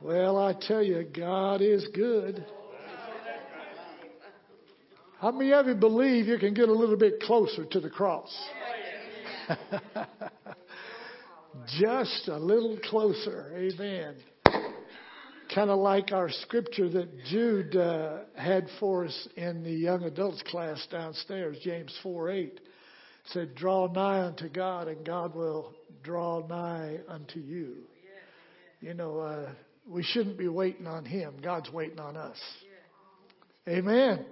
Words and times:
Well, 0.00 0.38
I 0.38 0.54
tell 0.54 0.82
you, 0.82 1.02
God 1.12 1.60
is 1.60 1.88
good. 1.92 2.44
How 5.20 5.32
many 5.32 5.52
of 5.52 5.66
you 5.66 5.74
believe 5.74 6.26
you 6.26 6.38
can 6.38 6.54
get 6.54 6.68
a 6.68 6.72
little 6.72 6.96
bit 6.96 7.20
closer 7.22 7.64
to 7.64 7.80
the 7.80 7.90
cross? 7.90 8.32
Just 11.80 12.28
a 12.28 12.38
little 12.38 12.78
closer. 12.88 13.52
Amen. 13.56 14.14
Kind 15.52 15.70
of 15.70 15.80
like 15.80 16.12
our 16.12 16.30
scripture 16.30 16.88
that 16.90 17.24
Jude 17.24 17.74
uh, 17.74 18.18
had 18.36 18.68
for 18.78 19.06
us 19.06 19.28
in 19.36 19.64
the 19.64 19.72
young 19.72 20.04
adults 20.04 20.42
class 20.42 20.86
downstairs, 20.92 21.56
James 21.64 21.92
4 22.04 22.30
8 22.30 22.60
said, 23.32 23.56
Draw 23.56 23.92
nigh 23.92 24.20
unto 24.26 24.48
God, 24.48 24.86
and 24.86 25.04
God 25.04 25.34
will 25.34 25.74
draw 26.04 26.46
nigh 26.46 26.98
unto 27.08 27.40
you. 27.40 27.78
You 28.80 28.94
know, 28.94 29.18
uh, 29.18 29.50
we 29.88 30.02
shouldn't 30.02 30.36
be 30.36 30.48
waiting 30.48 30.86
on 30.86 31.04
Him. 31.04 31.34
God's 31.42 31.70
waiting 31.70 31.98
on 31.98 32.16
us. 32.16 32.36
Amen. 33.66 34.24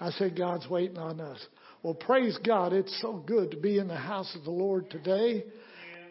I 0.00 0.10
said, 0.10 0.36
God's 0.36 0.68
waiting 0.68 0.98
on 0.98 1.20
us. 1.20 1.38
Well, 1.82 1.94
praise 1.94 2.38
God. 2.44 2.72
It's 2.72 3.00
so 3.00 3.22
good 3.26 3.52
to 3.52 3.56
be 3.56 3.78
in 3.78 3.88
the 3.88 3.96
house 3.96 4.34
of 4.36 4.44
the 4.44 4.50
Lord 4.50 4.90
today. 4.90 5.44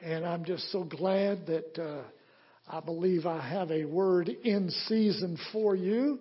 And 0.04 0.26
I'm 0.26 0.46
just 0.46 0.72
so 0.72 0.84
glad 0.84 1.46
that 1.48 1.80
uh, 1.82 2.04
I 2.68 2.80
believe 2.80 3.26
I 3.26 3.42
have 3.42 3.72
a 3.72 3.86
word 3.86 4.30
in 4.30 4.70
season 4.88 5.38
for 5.52 5.76
you. 5.76 6.20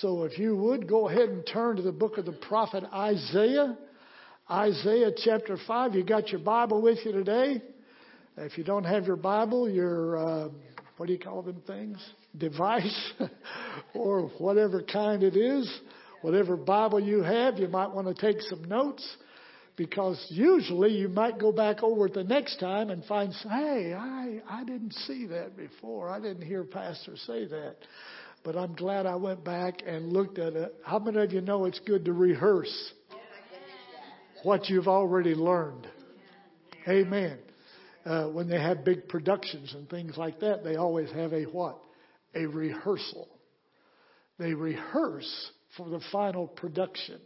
So 0.00 0.24
if 0.24 0.38
you 0.38 0.56
would 0.56 0.88
go 0.88 1.08
ahead 1.08 1.28
and 1.28 1.46
turn 1.46 1.76
to 1.76 1.82
the 1.82 1.92
book 1.92 2.18
of 2.18 2.24
the 2.24 2.32
prophet 2.32 2.84
Isaiah. 2.92 3.76
Isaiah 4.50 5.10
chapter 5.24 5.56
5. 5.66 5.94
You 5.94 6.04
got 6.04 6.28
your 6.30 6.40
Bible 6.40 6.82
with 6.82 6.98
you 7.04 7.12
today? 7.12 7.62
If 8.36 8.56
you 8.56 8.64
don't 8.64 8.84
have 8.84 9.06
your 9.06 9.16
Bible, 9.16 9.68
your, 9.68 10.16
uh, 10.16 10.48
what 11.02 11.08
do 11.08 11.14
you 11.14 11.18
call 11.18 11.42
them 11.42 11.60
things? 11.66 11.98
Device 12.38 13.12
or 13.94 14.28
whatever 14.38 14.84
kind 14.84 15.24
it 15.24 15.34
is 15.34 15.68
whatever 16.20 16.56
Bible 16.56 17.00
you 17.00 17.24
have, 17.24 17.58
you 17.58 17.66
might 17.66 17.90
want 17.90 18.06
to 18.06 18.14
take 18.14 18.40
some 18.42 18.62
notes 18.62 19.16
because 19.74 20.24
usually 20.30 20.92
you 20.92 21.08
might 21.08 21.40
go 21.40 21.50
back 21.50 21.82
over 21.82 22.06
it 22.06 22.14
the 22.14 22.22
next 22.22 22.60
time 22.60 22.90
and 22.90 23.04
find, 23.06 23.32
hey, 23.32 23.96
I, 23.98 24.40
I 24.48 24.62
didn't 24.62 24.92
see 24.92 25.26
that 25.26 25.56
before. 25.56 26.08
I 26.08 26.20
didn't 26.20 26.46
hear 26.46 26.62
Pastor 26.62 27.16
say 27.16 27.46
that. 27.46 27.78
But 28.44 28.54
I'm 28.54 28.76
glad 28.76 29.04
I 29.04 29.16
went 29.16 29.44
back 29.44 29.82
and 29.84 30.12
looked 30.12 30.38
at 30.38 30.52
it. 30.52 30.72
How 30.84 31.00
many 31.00 31.20
of 31.20 31.32
you 31.32 31.40
know 31.40 31.64
it's 31.64 31.80
good 31.80 32.04
to 32.04 32.12
rehearse 32.12 32.92
what 34.44 34.68
you've 34.68 34.86
already 34.86 35.34
learned? 35.34 35.88
Amen. 36.86 37.38
Uh, 38.04 38.26
when 38.28 38.48
they 38.48 38.60
have 38.60 38.84
big 38.84 39.08
productions 39.08 39.74
and 39.74 39.88
things 39.88 40.16
like 40.16 40.40
that, 40.40 40.64
they 40.64 40.76
always 40.76 41.10
have 41.12 41.32
a 41.32 41.44
what? 41.44 41.78
A 42.34 42.46
rehearsal. 42.46 43.28
They 44.38 44.54
rehearse 44.54 45.50
for 45.76 45.88
the 45.88 46.00
final 46.10 46.48
production. 46.48 47.20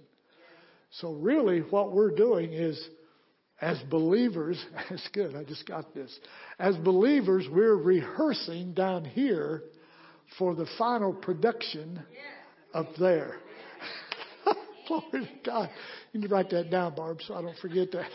So 0.90 1.12
really 1.12 1.60
what 1.60 1.92
we're 1.92 2.14
doing 2.14 2.52
is 2.52 2.78
as 3.60 3.78
believers, 3.90 4.62
that's 4.90 5.08
good, 5.12 5.34
I 5.34 5.44
just 5.44 5.66
got 5.66 5.94
this. 5.94 6.16
As 6.58 6.76
believers, 6.76 7.46
we're 7.50 7.76
rehearsing 7.76 8.74
down 8.74 9.04
here 9.04 9.62
for 10.38 10.54
the 10.54 10.66
final 10.78 11.12
production 11.12 12.02
up 12.74 12.88
there. 12.98 13.36
Glory 14.88 15.26
to 15.26 15.28
God. 15.44 15.70
You 16.12 16.20
can 16.20 16.30
write 16.30 16.50
that 16.50 16.70
down, 16.70 16.94
Barb, 16.94 17.18
so 17.26 17.34
I 17.34 17.42
don't 17.42 17.58
forget 17.58 17.88
that. 17.92 18.10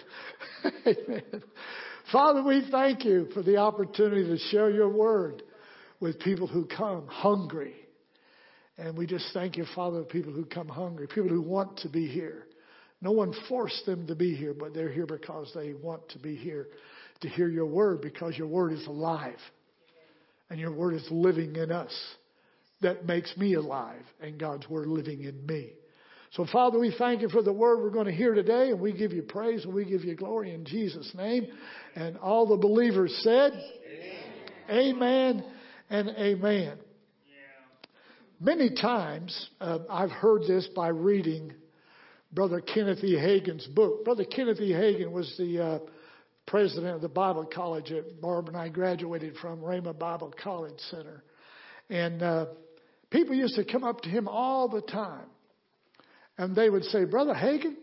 Amen. 0.86 1.44
Father, 2.12 2.44
we 2.44 2.68
thank 2.72 3.06
you 3.06 3.28
for 3.34 3.42
the 3.42 3.58
opportunity 3.58 4.24
to 4.26 4.38
share 4.50 4.70
your 4.70 4.90
word 4.90 5.44
with 6.00 6.20
people 6.20 6.48
who 6.48 6.66
come 6.66 7.08
hungry 7.08 7.76
and 8.82 8.98
we 8.98 9.06
just 9.06 9.28
thank 9.34 9.58
you, 9.58 9.66
Father, 9.76 10.02
people 10.04 10.34
who 10.34 10.44
come 10.44 10.68
hungry, 10.68 11.08
people 11.08 11.30
who 11.30 11.42
want 11.42 11.78
to 11.80 11.90
be 11.90 12.08
here. 12.08 12.48
No 13.00 13.12
one 13.12 13.32
forced 13.48 13.86
them 13.86 14.08
to 14.08 14.16
be 14.16 14.36
here, 14.36 14.56
but 14.58 14.74
they're 14.74 14.92
here 14.92 15.06
because 15.06 15.52
they 15.54 15.74
want 15.74 16.08
to 16.10 16.20
be 16.20 16.36
here 16.36 16.68
to 17.22 17.30
hear 17.30 17.48
your 17.48 17.68
word 17.68 18.02
because 18.02 18.36
your 18.38 18.48
word 18.48 18.74
is 18.74 18.86
alive 18.88 19.38
and 20.50 20.60
your 20.60 20.72
word 20.72 20.96
is 20.96 21.08
living 21.12 21.56
in 21.56 21.72
us. 21.72 21.94
That 22.82 23.06
makes 23.06 23.36
me 23.38 23.54
alive 23.54 24.04
and 24.20 24.40
God's 24.40 24.68
word 24.68 24.88
living 24.88 25.24
in 25.24 25.46
me. 25.46 25.74
So 26.32 26.46
Father, 26.46 26.80
we 26.80 26.96
thank 26.98 27.22
you 27.22 27.28
for 27.28 27.42
the 27.42 27.52
word 27.52 27.82
we're 27.82 27.90
going 27.90 28.06
to 28.06 28.14
hear 28.14 28.34
today 28.34 28.70
and 28.70 28.80
we 28.80 28.94
give 28.94 29.12
you 29.12 29.22
praise 29.22 29.66
and 29.66 29.74
we 29.74 29.84
give 29.84 30.06
you 30.06 30.16
glory 30.16 30.54
in 30.54 30.64
Jesus' 30.64 31.12
name. 31.14 31.48
And 31.96 32.18
all 32.18 32.48
the 32.48 32.56
believers 32.56 33.14
said, 33.22 33.52
Amen, 34.70 34.94
amen 34.96 35.46
and 35.90 36.10
amen. 36.10 36.78
Many 38.40 38.74
times 38.74 39.50
uh, 39.60 39.80
I've 39.90 40.10
heard 40.10 40.44
this 40.48 40.68
by 40.74 40.88
reading 40.88 41.54
Brother 42.32 42.62
Kenneth 42.62 43.04
E. 43.04 43.14
Hagin's 43.14 43.68
book. 43.68 44.06
Brother 44.06 44.24
Kenneth 44.24 44.60
E. 44.62 44.72
Hagin 44.72 45.12
was 45.12 45.32
the 45.38 45.62
uh, 45.62 45.80
president 46.48 46.96
of 46.96 47.02
the 47.02 47.10
Bible 47.10 47.46
college 47.46 47.90
that 47.90 48.22
Barb 48.22 48.48
and 48.48 48.56
I 48.56 48.70
graduated 48.70 49.36
from, 49.36 49.60
Rhema 49.60 49.98
Bible 50.00 50.34
College 50.42 50.80
Center. 50.90 51.24
And 51.90 52.24
uh, 52.24 52.46
people 53.10 53.36
used 53.36 53.56
to 53.56 53.66
come 53.66 53.84
up 53.84 54.02
to 54.02 54.10
him 54.10 54.30
all 54.30 54.70
the 54.70 54.82
time. 54.82 55.26
And 56.38 56.56
they 56.56 56.70
would 56.70 56.84
say, 56.86 57.06
Brother 57.06 57.34
Hagin, 57.34 57.76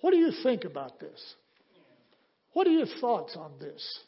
what 0.00 0.12
do 0.12 0.16
you 0.16 0.32
think 0.42 0.64
about 0.64 1.00
this? 1.00 1.34
What 2.52 2.66
are 2.66 2.70
your 2.70 2.86
thoughts 3.00 3.36
on 3.36 3.52
this? 3.60 4.00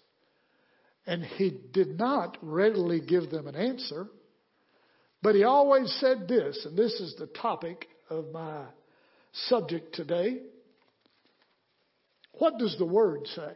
And 1.07 1.25
he 1.25 1.59
did 1.73 1.99
not 1.99 2.37
readily 2.43 3.01
give 3.01 3.31
them 3.31 3.47
an 3.47 3.57
answer. 3.57 4.07
But 5.23 5.35
he 5.35 5.45
always 5.45 5.95
said 6.01 6.29
this, 6.29 6.65
and 6.65 6.77
this 6.77 6.93
is 6.95 7.15
the 7.19 7.27
topic 7.27 7.87
of 8.09 8.33
my 8.33 8.65
subject 9.33 9.95
today. 9.95 10.39
What 12.33 12.59
does 12.59 12.77
the 12.79 12.87
Word 12.87 13.27
say? 13.27 13.53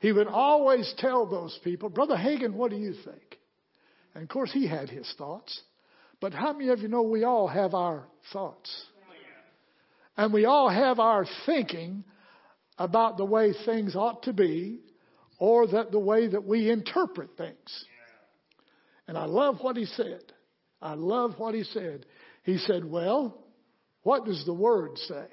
He 0.00 0.12
would 0.12 0.28
always 0.28 0.92
tell 0.98 1.26
those 1.26 1.58
people, 1.64 1.88
Brother 1.88 2.16
Hagin, 2.16 2.54
what 2.54 2.70
do 2.70 2.76
you 2.76 2.92
think? 3.04 3.38
And 4.14 4.22
of 4.22 4.28
course, 4.28 4.52
he 4.52 4.66
had 4.66 4.88
his 4.88 5.12
thoughts. 5.16 5.60
But 6.20 6.34
how 6.34 6.52
many 6.52 6.70
of 6.70 6.80
you 6.80 6.88
know 6.88 7.02
we 7.02 7.24
all 7.24 7.46
have 7.46 7.74
our 7.74 8.06
thoughts? 8.32 8.70
And 10.16 10.32
we 10.32 10.46
all 10.46 10.68
have 10.68 10.98
our 10.98 11.26
thinking 11.46 12.04
about 12.76 13.16
the 13.16 13.24
way 13.24 13.52
things 13.64 13.94
ought 13.94 14.24
to 14.24 14.32
be 14.32 14.80
or 15.38 15.68
that 15.68 15.92
the 15.92 15.98
way 15.98 16.26
that 16.26 16.44
we 16.44 16.70
interpret 16.70 17.36
things. 17.36 17.84
And 19.06 19.16
I 19.16 19.26
love 19.26 19.58
what 19.60 19.76
he 19.76 19.84
said. 19.84 20.20
I 20.82 20.94
love 20.94 21.34
what 21.38 21.54
he 21.54 21.62
said. 21.62 22.04
He 22.42 22.58
said, 22.58 22.84
Well, 22.84 23.44
what 24.02 24.24
does 24.24 24.44
the 24.44 24.54
Word 24.54 24.98
say? 24.98 25.26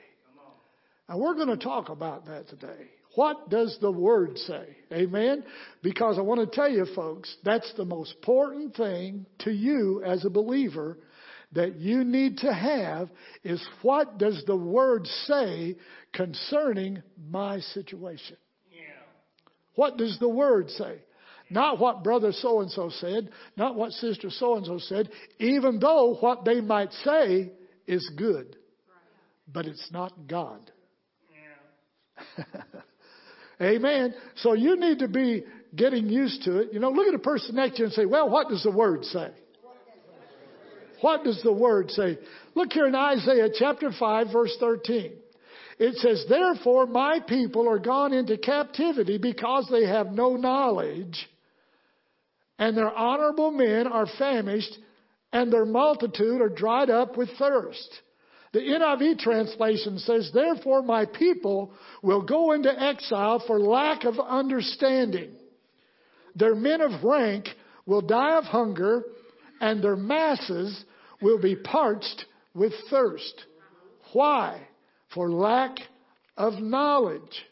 And 1.07 1.19
we're 1.19 1.35
going 1.35 1.49
to 1.49 1.57
talk 1.57 1.89
about 1.89 2.25
that 2.27 2.47
today. 2.47 2.89
What 3.15 3.49
does 3.49 3.77
the 3.81 3.91
Word 3.91 4.37
say? 4.39 4.65
Amen? 4.91 5.43
Because 5.81 6.17
I 6.17 6.21
want 6.21 6.41
to 6.41 6.55
tell 6.55 6.69
you, 6.69 6.85
folks, 6.95 7.33
that's 7.43 7.71
the 7.75 7.85
most 7.85 8.13
important 8.15 8.75
thing 8.75 9.25
to 9.39 9.51
you 9.51 10.03
as 10.03 10.25
a 10.25 10.29
believer 10.29 10.97
that 11.53 11.75
you 11.77 12.03
need 12.03 12.39
to 12.39 12.53
have 12.53 13.09
is 13.43 13.65
what 13.81 14.17
does 14.17 14.43
the 14.45 14.55
Word 14.55 15.07
say 15.25 15.77
concerning 16.13 17.01
my 17.29 17.59
situation? 17.59 18.37
Yeah. 18.71 18.81
What 19.75 19.97
does 19.97 20.17
the 20.19 20.29
Word 20.29 20.69
say? 20.71 20.99
Not 21.49 21.79
what 21.79 22.03
brother 22.03 22.31
so 22.31 22.61
and 22.61 22.71
so 22.71 22.89
said, 22.89 23.29
not 23.55 23.75
what 23.75 23.91
sister 23.91 24.29
so 24.29 24.57
and 24.57 24.65
so 24.65 24.79
said, 24.79 25.09
even 25.39 25.79
though 25.79 26.15
what 26.19 26.43
they 26.43 26.59
might 26.59 26.91
say 27.03 27.51
is 27.87 28.09
good. 28.17 28.57
But 29.47 29.67
it's 29.67 29.89
not 29.91 30.27
God. 30.27 30.71
Yeah. 32.37 32.43
Amen. 33.61 34.13
So 34.37 34.53
you 34.53 34.77
need 34.77 34.99
to 34.99 35.07
be 35.07 35.43
getting 35.75 36.07
used 36.07 36.43
to 36.43 36.59
it. 36.59 36.73
You 36.73 36.79
know, 36.79 36.89
look 36.89 37.07
at 37.07 37.13
a 37.13 37.19
person 37.19 37.55
next 37.55 37.75
to 37.75 37.79
you 37.79 37.85
and 37.85 37.93
say, 37.93 38.05
well, 38.05 38.29
what 38.29 38.49
does 38.49 38.63
the 38.63 38.71
word 38.71 39.05
say? 39.05 39.29
What 41.01 41.23
does 41.23 41.41
the 41.43 41.53
word 41.53 41.91
say? 41.91 42.17
Look 42.55 42.71
here 42.71 42.87
in 42.87 42.95
Isaiah 42.95 43.49
chapter 43.53 43.91
5 43.97 44.27
verse 44.31 44.55
13. 44.59 45.13
It 45.77 45.95
says, 45.97 46.25
therefore 46.29 46.85
my 46.87 47.19
people 47.27 47.69
are 47.69 47.79
gone 47.79 48.13
into 48.13 48.37
captivity 48.37 49.17
because 49.17 49.67
they 49.69 49.85
have 49.85 50.07
no 50.07 50.35
knowledge 50.37 51.27
and 52.57 52.75
their 52.75 52.93
honorable 52.93 53.51
men 53.51 53.87
are 53.87 54.07
famished, 54.17 54.77
and 55.33 55.51
their 55.51 55.65
multitude 55.65 56.41
are 56.41 56.49
dried 56.49 56.89
up 56.89 57.17
with 57.17 57.29
thirst. 57.37 57.89
The 58.55 58.61
NIV 58.61 59.19
translation 59.19 59.99
says, 59.99 60.31
Therefore 60.33 60.81
my 60.81 61.03
people 61.03 61.73
will 62.01 62.21
go 62.21 62.53
into 62.53 62.71
exile 62.71 63.43
for 63.45 63.59
lack 63.59 64.05
of 64.05 64.17
understanding. 64.17 65.31
Their 66.37 66.55
men 66.55 66.79
of 66.79 67.03
rank 67.03 67.49
will 67.85 67.99
die 67.99 68.37
of 68.37 68.45
hunger, 68.45 69.03
and 69.59 69.83
their 69.83 69.97
masses 69.97 70.85
will 71.21 71.37
be 71.37 71.57
parched 71.57 72.27
with 72.53 72.71
thirst. 72.89 73.43
Why? 74.13 74.61
For 75.13 75.29
lack 75.29 75.75
of 76.37 76.53
knowledge. 76.53 77.43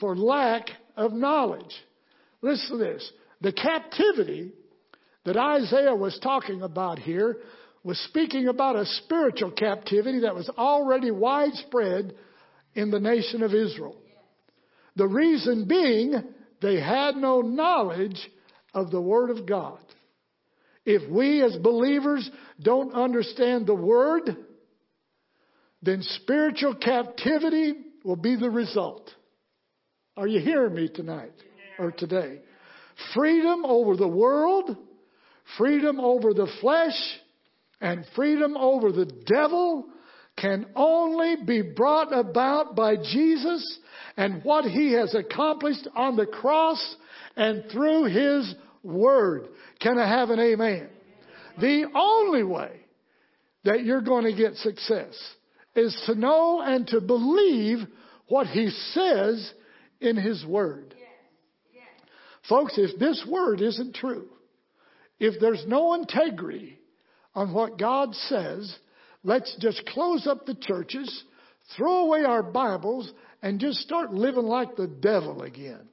For 0.00 0.16
lack 0.16 0.70
of 0.96 1.12
knowledge. 1.12 1.74
Listen 2.40 2.78
to 2.78 2.82
this. 2.82 3.12
The 3.42 3.52
captivity 3.52 4.52
that 5.26 5.36
Isaiah 5.36 5.94
was 5.94 6.18
talking 6.22 6.62
about 6.62 6.98
here 6.98 7.36
was 7.84 7.98
speaking 8.08 8.48
about 8.48 8.76
a 8.76 8.86
spiritual 8.86 9.50
captivity 9.50 10.20
that 10.20 10.34
was 10.34 10.48
already 10.56 11.10
widespread 11.10 12.14
in 12.74 12.90
the 12.90 12.98
nation 12.98 13.42
of 13.42 13.54
Israel. 13.54 13.96
The 14.96 15.06
reason 15.06 15.68
being 15.68 16.14
they 16.62 16.80
had 16.80 17.16
no 17.16 17.42
knowledge 17.42 18.18
of 18.72 18.90
the 18.90 19.00
Word 19.00 19.30
of 19.30 19.46
God. 19.46 19.78
If 20.86 21.08
we 21.10 21.42
as 21.42 21.56
believers 21.56 22.28
don't 22.60 22.94
understand 22.94 23.66
the 23.66 23.74
Word, 23.74 24.34
then 25.82 26.02
spiritual 26.02 26.74
captivity 26.74 27.74
will 28.02 28.16
be 28.16 28.36
the 28.36 28.50
result. 28.50 29.10
Are 30.16 30.26
you 30.26 30.40
hearing 30.40 30.74
me 30.74 30.88
tonight 30.88 31.32
or 31.78 31.90
today? 31.90 32.40
Freedom 33.14 33.64
over 33.66 33.96
the 33.96 34.08
world, 34.08 34.76
freedom 35.58 36.00
over 36.00 36.32
the 36.32 36.48
flesh, 36.60 36.94
and 37.80 38.04
freedom 38.14 38.56
over 38.56 38.92
the 38.92 39.10
devil 39.26 39.86
can 40.36 40.66
only 40.74 41.36
be 41.44 41.62
brought 41.62 42.12
about 42.12 42.74
by 42.74 42.96
Jesus 42.96 43.78
and 44.16 44.42
what 44.42 44.64
he 44.64 44.92
has 44.92 45.14
accomplished 45.14 45.88
on 45.94 46.16
the 46.16 46.26
cross 46.26 46.96
and 47.36 47.64
through 47.70 48.04
his 48.04 48.54
word. 48.82 49.48
Can 49.80 49.98
I 49.98 50.08
have 50.08 50.30
an 50.30 50.40
amen? 50.40 50.88
The 51.60 51.84
only 51.94 52.42
way 52.42 52.80
that 53.64 53.84
you're 53.84 54.00
going 54.00 54.24
to 54.24 54.36
get 54.36 54.56
success 54.56 55.14
is 55.76 55.96
to 56.06 56.14
know 56.14 56.60
and 56.60 56.86
to 56.88 57.00
believe 57.00 57.78
what 58.28 58.46
he 58.46 58.70
says 58.92 59.52
in 60.00 60.16
his 60.16 60.44
word. 60.46 60.94
Folks, 62.48 62.74
if 62.76 62.98
this 62.98 63.24
word 63.28 63.60
isn't 63.60 63.94
true, 63.94 64.28
if 65.18 65.40
there's 65.40 65.64
no 65.66 65.94
integrity 65.94 66.78
on 67.34 67.52
what 67.52 67.78
God 67.78 68.14
says, 68.14 68.74
let's 69.22 69.54
just 69.60 69.84
close 69.86 70.26
up 70.26 70.46
the 70.46 70.54
churches, 70.54 71.24
throw 71.76 72.06
away 72.06 72.24
our 72.24 72.42
Bibles, 72.42 73.12
and 73.42 73.60
just 73.60 73.80
start 73.80 74.12
living 74.12 74.44
like 74.44 74.76
the 74.76 74.86
devil 74.86 75.42
again. 75.42 75.88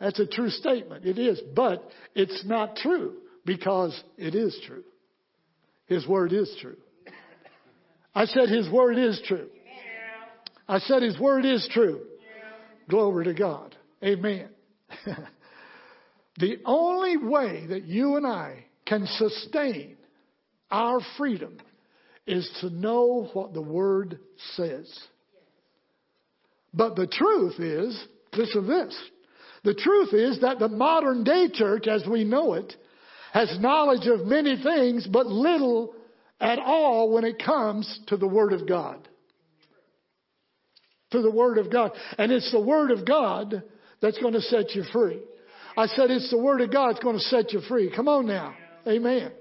That's 0.00 0.20
a 0.20 0.26
true 0.26 0.50
statement. 0.50 1.06
It 1.06 1.18
is, 1.18 1.40
but 1.54 1.88
it's 2.14 2.44
not 2.44 2.76
true 2.76 3.14
because 3.46 3.98
it 4.16 4.34
is 4.34 4.58
true. 4.66 4.84
His 5.86 6.06
word 6.06 6.32
is 6.32 6.54
true. 6.60 6.76
I 8.14 8.26
said 8.26 8.48
his 8.48 8.70
word 8.70 8.98
is 8.98 9.20
true. 9.26 9.48
I 10.68 10.78
said 10.78 11.02
his 11.02 11.18
word 11.18 11.44
is 11.44 11.68
true. 11.72 12.00
Glory 12.88 13.26
to 13.26 13.34
God. 13.34 13.76
Amen. 14.02 14.48
the 16.38 16.58
only 16.64 17.16
way 17.16 17.66
that 17.68 17.84
you 17.84 18.16
and 18.16 18.26
I 18.26 18.63
can 18.86 19.06
sustain 19.06 19.96
our 20.70 21.00
freedom 21.16 21.56
is 22.26 22.48
to 22.60 22.70
know 22.70 23.28
what 23.32 23.54
the 23.54 23.62
Word 23.62 24.18
says. 24.56 24.92
But 26.72 26.96
the 26.96 27.06
truth 27.06 27.60
is, 27.60 28.02
listen 28.32 28.62
to 28.62 28.68
this. 28.68 29.10
The 29.62 29.74
truth 29.74 30.12
is 30.12 30.40
that 30.40 30.58
the 30.58 30.68
modern 30.68 31.24
day 31.24 31.48
church, 31.52 31.86
as 31.86 32.04
we 32.10 32.24
know 32.24 32.54
it, 32.54 32.74
has 33.32 33.58
knowledge 33.60 34.06
of 34.06 34.26
many 34.26 34.60
things, 34.62 35.06
but 35.06 35.26
little 35.26 35.94
at 36.40 36.58
all 36.58 37.12
when 37.12 37.24
it 37.24 37.42
comes 37.44 38.00
to 38.08 38.16
the 38.16 38.26
Word 38.26 38.52
of 38.52 38.66
God. 38.68 39.08
To 41.12 41.22
the 41.22 41.30
Word 41.30 41.58
of 41.58 41.70
God. 41.70 41.92
And 42.18 42.32
it's 42.32 42.50
the 42.50 42.60
Word 42.60 42.90
of 42.90 43.06
God 43.06 43.62
that's 44.02 44.18
going 44.18 44.34
to 44.34 44.40
set 44.40 44.74
you 44.74 44.82
free. 44.92 45.20
I 45.76 45.86
said 45.86 46.10
it's 46.10 46.30
the 46.30 46.38
Word 46.38 46.60
of 46.60 46.72
God 46.72 46.90
that's 46.94 47.04
going 47.04 47.16
to 47.16 47.22
set 47.22 47.52
you 47.52 47.60
free. 47.68 47.92
Come 47.94 48.08
on 48.08 48.26
now. 48.26 48.54
Amen. 48.86 49.32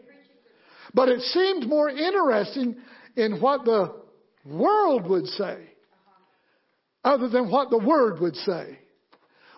But 0.94 1.10
it 1.10 1.22
seemed 1.22 1.68
more 1.68 1.90
interesting 1.90 2.76
in 3.16 3.40
what 3.42 3.66
the 3.66 3.94
world 4.46 5.08
would 5.08 5.26
say 5.28 5.58
other 7.04 7.28
than 7.30 7.50
what 7.50 7.70
the 7.70 7.78
Word 7.78 8.20
would 8.22 8.36
say. 8.36 8.80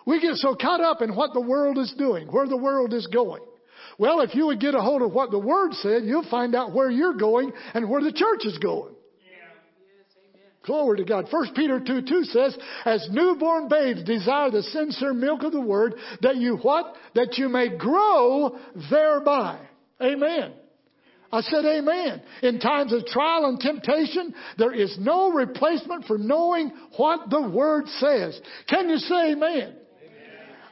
We 0.06 0.20
get 0.20 0.36
so 0.36 0.54
caught 0.54 0.80
up 0.80 1.02
in 1.02 1.14
what 1.14 1.32
the 1.32 1.40
world 1.40 1.78
is 1.78 1.94
doing, 1.98 2.28
where 2.28 2.46
the 2.46 2.56
world 2.56 2.92
is 2.92 3.06
going. 3.08 3.42
Well, 3.98 4.20
if 4.20 4.34
you 4.34 4.46
would 4.46 4.60
get 4.60 4.74
a 4.74 4.80
hold 4.80 5.02
of 5.02 5.12
what 5.12 5.30
the 5.30 5.38
Word 5.38 5.72
said, 5.74 6.04
you'll 6.04 6.28
find 6.28 6.54
out 6.54 6.74
where 6.74 6.90
you're 6.90 7.14
going 7.14 7.52
and 7.74 7.88
where 7.88 8.02
the 8.02 8.12
church 8.12 8.44
is 8.44 8.58
going. 8.58 8.94
Glory 10.64 10.98
to 10.98 11.04
God. 11.04 11.26
1 11.30 11.54
Peter 11.54 11.78
2 11.78 12.02
2 12.02 12.24
says, 12.24 12.58
As 12.84 13.08
newborn 13.12 13.68
babes 13.68 14.02
desire 14.02 14.50
the 14.50 14.64
sincere 14.64 15.14
milk 15.14 15.44
of 15.44 15.52
the 15.52 15.60
word, 15.60 15.94
that 16.22 16.36
you 16.36 16.56
what? 16.56 16.96
That 17.14 17.38
you 17.38 17.48
may 17.48 17.76
grow 17.76 18.58
thereby. 18.90 19.60
Amen. 20.02 20.52
I 21.32 21.40
said 21.40 21.64
amen. 21.64 22.22
In 22.42 22.60
times 22.60 22.92
of 22.92 23.04
trial 23.06 23.46
and 23.46 23.58
temptation, 23.58 24.34
there 24.58 24.72
is 24.72 24.96
no 25.00 25.30
replacement 25.30 26.04
for 26.06 26.18
knowing 26.18 26.70
what 26.96 27.30
the 27.30 27.48
Word 27.48 27.88
says. 27.98 28.40
Can 28.68 28.88
you 28.88 28.98
say 28.98 29.32
amen? 29.32 29.52
amen. 29.52 29.76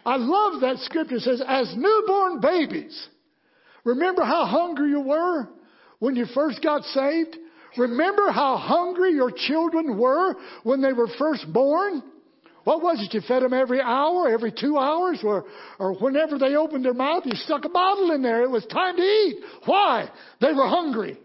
I 0.07 0.17
love 0.17 0.61
that 0.61 0.79
scripture 0.79 1.17
it 1.17 1.23
says, 1.23 1.43
as 1.47 1.75
newborn 1.77 2.41
babies. 2.41 3.09
Remember 3.85 4.25
how 4.25 4.47
hungry 4.47 4.91
you 4.91 5.01
were 5.01 5.49
when 5.99 6.17
you 6.17 6.27
first 6.35 6.63
got 6.63 6.83
saved? 6.85 7.37
Remember 7.77 8.31
how 8.31 8.57
hungry 8.57 9.13
your 9.13 9.33
children 9.33 9.99
were 9.99 10.37
when 10.63 10.81
they 10.81 10.93
were 10.93 11.09
first 11.19 11.53
born? 11.53 12.03
What 12.65 12.83
was 12.83 13.01
it? 13.01 13.15
You 13.15 13.21
fed 13.27 13.43
them 13.43 13.53
every 13.53 13.81
hour, 13.81 14.29
every 14.29 14.53
two 14.53 14.79
hours, 14.79 15.21
or, 15.23 15.45
or 15.79 15.95
whenever 15.95 16.39
they 16.39 16.57
opened 16.57 16.85
their 16.85 16.95
mouth, 16.95 17.25
you 17.27 17.35
stuck 17.37 17.65
a 17.65 17.69
bottle 17.69 18.11
in 18.13 18.23
there. 18.23 18.43
It 18.43 18.51
was 18.51 18.65
time 18.67 18.97
to 18.97 19.03
eat. 19.03 19.37
Why? 19.67 20.11
They 20.41 20.53
were 20.53 20.67
hungry. 20.67 21.19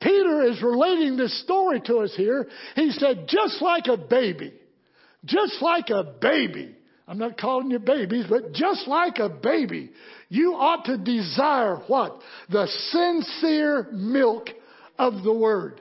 Peter 0.00 0.44
is 0.44 0.62
relating 0.62 1.16
this 1.16 1.42
story 1.42 1.80
to 1.86 1.98
us 1.98 2.12
here. 2.16 2.46
He 2.74 2.90
said, 2.90 3.26
just 3.26 3.62
like 3.62 3.86
a 3.86 3.96
baby, 3.96 4.52
just 5.24 5.62
like 5.62 5.88
a 5.88 6.04
baby, 6.20 6.76
I'm 7.08 7.18
not 7.18 7.38
calling 7.38 7.70
you 7.70 7.78
babies, 7.78 8.26
but 8.28 8.52
just 8.52 8.86
like 8.86 9.18
a 9.18 9.30
baby, 9.30 9.92
you 10.28 10.54
ought 10.54 10.84
to 10.86 10.98
desire 10.98 11.76
what? 11.86 12.20
The 12.50 12.66
sincere 12.66 13.88
milk 13.92 14.48
of 14.98 15.22
the 15.22 15.32
Word. 15.32 15.80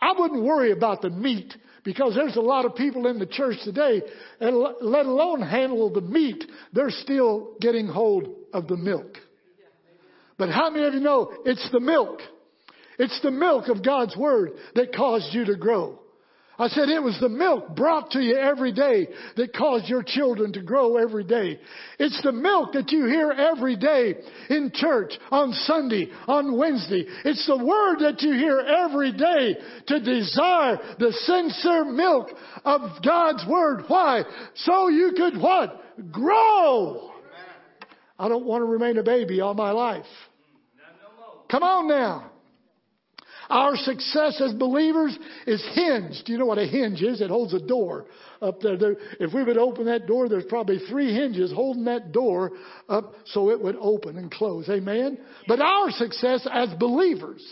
I 0.00 0.12
wouldn't 0.18 0.42
worry 0.42 0.72
about 0.72 1.02
the 1.02 1.10
meat 1.10 1.54
because 1.86 2.16
there's 2.16 2.34
a 2.34 2.40
lot 2.40 2.64
of 2.64 2.74
people 2.74 3.06
in 3.06 3.20
the 3.20 3.26
church 3.26 3.58
today, 3.62 4.02
and 4.40 4.56
let 4.80 5.06
alone 5.06 5.40
handle 5.40 5.88
the 5.88 6.00
meat, 6.00 6.44
they're 6.72 6.90
still 6.90 7.54
getting 7.60 7.86
hold 7.86 8.28
of 8.52 8.66
the 8.66 8.76
milk. 8.76 9.16
But 10.36 10.50
how 10.50 10.68
many 10.68 10.84
of 10.84 10.94
you 10.94 11.00
know 11.00 11.32
it's 11.44 11.66
the 11.70 11.78
milk? 11.78 12.18
It's 12.98 13.18
the 13.22 13.30
milk 13.30 13.68
of 13.68 13.84
God's 13.84 14.16
Word 14.16 14.50
that 14.74 14.94
caused 14.96 15.32
you 15.32 15.44
to 15.44 15.56
grow. 15.56 16.00
I 16.58 16.68
said 16.68 16.88
it 16.88 17.02
was 17.02 17.18
the 17.20 17.28
milk 17.28 17.76
brought 17.76 18.12
to 18.12 18.20
you 18.20 18.36
every 18.36 18.72
day 18.72 19.08
that 19.36 19.54
caused 19.54 19.88
your 19.88 20.02
children 20.02 20.52
to 20.54 20.62
grow 20.62 20.96
every 20.96 21.24
day. 21.24 21.60
It's 21.98 22.20
the 22.22 22.32
milk 22.32 22.72
that 22.72 22.90
you 22.92 23.04
hear 23.06 23.30
every 23.30 23.76
day 23.76 24.14
in 24.48 24.70
church, 24.72 25.12
on 25.30 25.52
Sunday, 25.52 26.08
on 26.26 26.56
Wednesday. 26.56 27.04
It's 27.24 27.46
the 27.46 27.58
word 27.58 27.98
that 28.00 28.22
you 28.22 28.32
hear 28.32 28.60
every 28.60 29.12
day 29.12 29.56
to 29.88 30.00
desire 30.00 30.78
the 30.98 31.12
sincere 31.12 31.84
milk 31.84 32.28
of 32.64 33.02
God's 33.04 33.44
word. 33.46 33.84
Why? 33.88 34.22
So 34.54 34.88
you 34.88 35.12
could 35.14 35.36
what? 35.40 35.82
Grow. 36.10 37.10
I 38.18 38.28
don't 38.28 38.46
want 38.46 38.62
to 38.62 38.66
remain 38.66 38.96
a 38.96 39.02
baby 39.02 39.42
all 39.42 39.54
my 39.54 39.72
life. 39.72 40.06
Come 41.50 41.62
on 41.62 41.88
now. 41.88 42.32
Our 43.48 43.76
success 43.76 44.40
as 44.40 44.52
believers 44.54 45.16
is 45.46 45.64
hinged. 45.74 46.28
You 46.28 46.38
know 46.38 46.46
what 46.46 46.58
a 46.58 46.66
hinge 46.66 47.02
is? 47.02 47.20
It 47.20 47.30
holds 47.30 47.54
a 47.54 47.60
door 47.60 48.06
up 48.42 48.60
there. 48.60 48.76
there. 48.76 48.96
If 49.20 49.32
we 49.32 49.44
would 49.44 49.58
open 49.58 49.86
that 49.86 50.06
door, 50.06 50.28
there's 50.28 50.46
probably 50.48 50.78
three 50.88 51.14
hinges 51.14 51.52
holding 51.52 51.84
that 51.84 52.12
door 52.12 52.52
up 52.88 53.14
so 53.26 53.50
it 53.50 53.62
would 53.62 53.76
open 53.76 54.18
and 54.18 54.30
close. 54.30 54.68
Amen? 54.68 55.18
But 55.46 55.60
our 55.60 55.90
success 55.90 56.46
as 56.50 56.70
believers 56.78 57.44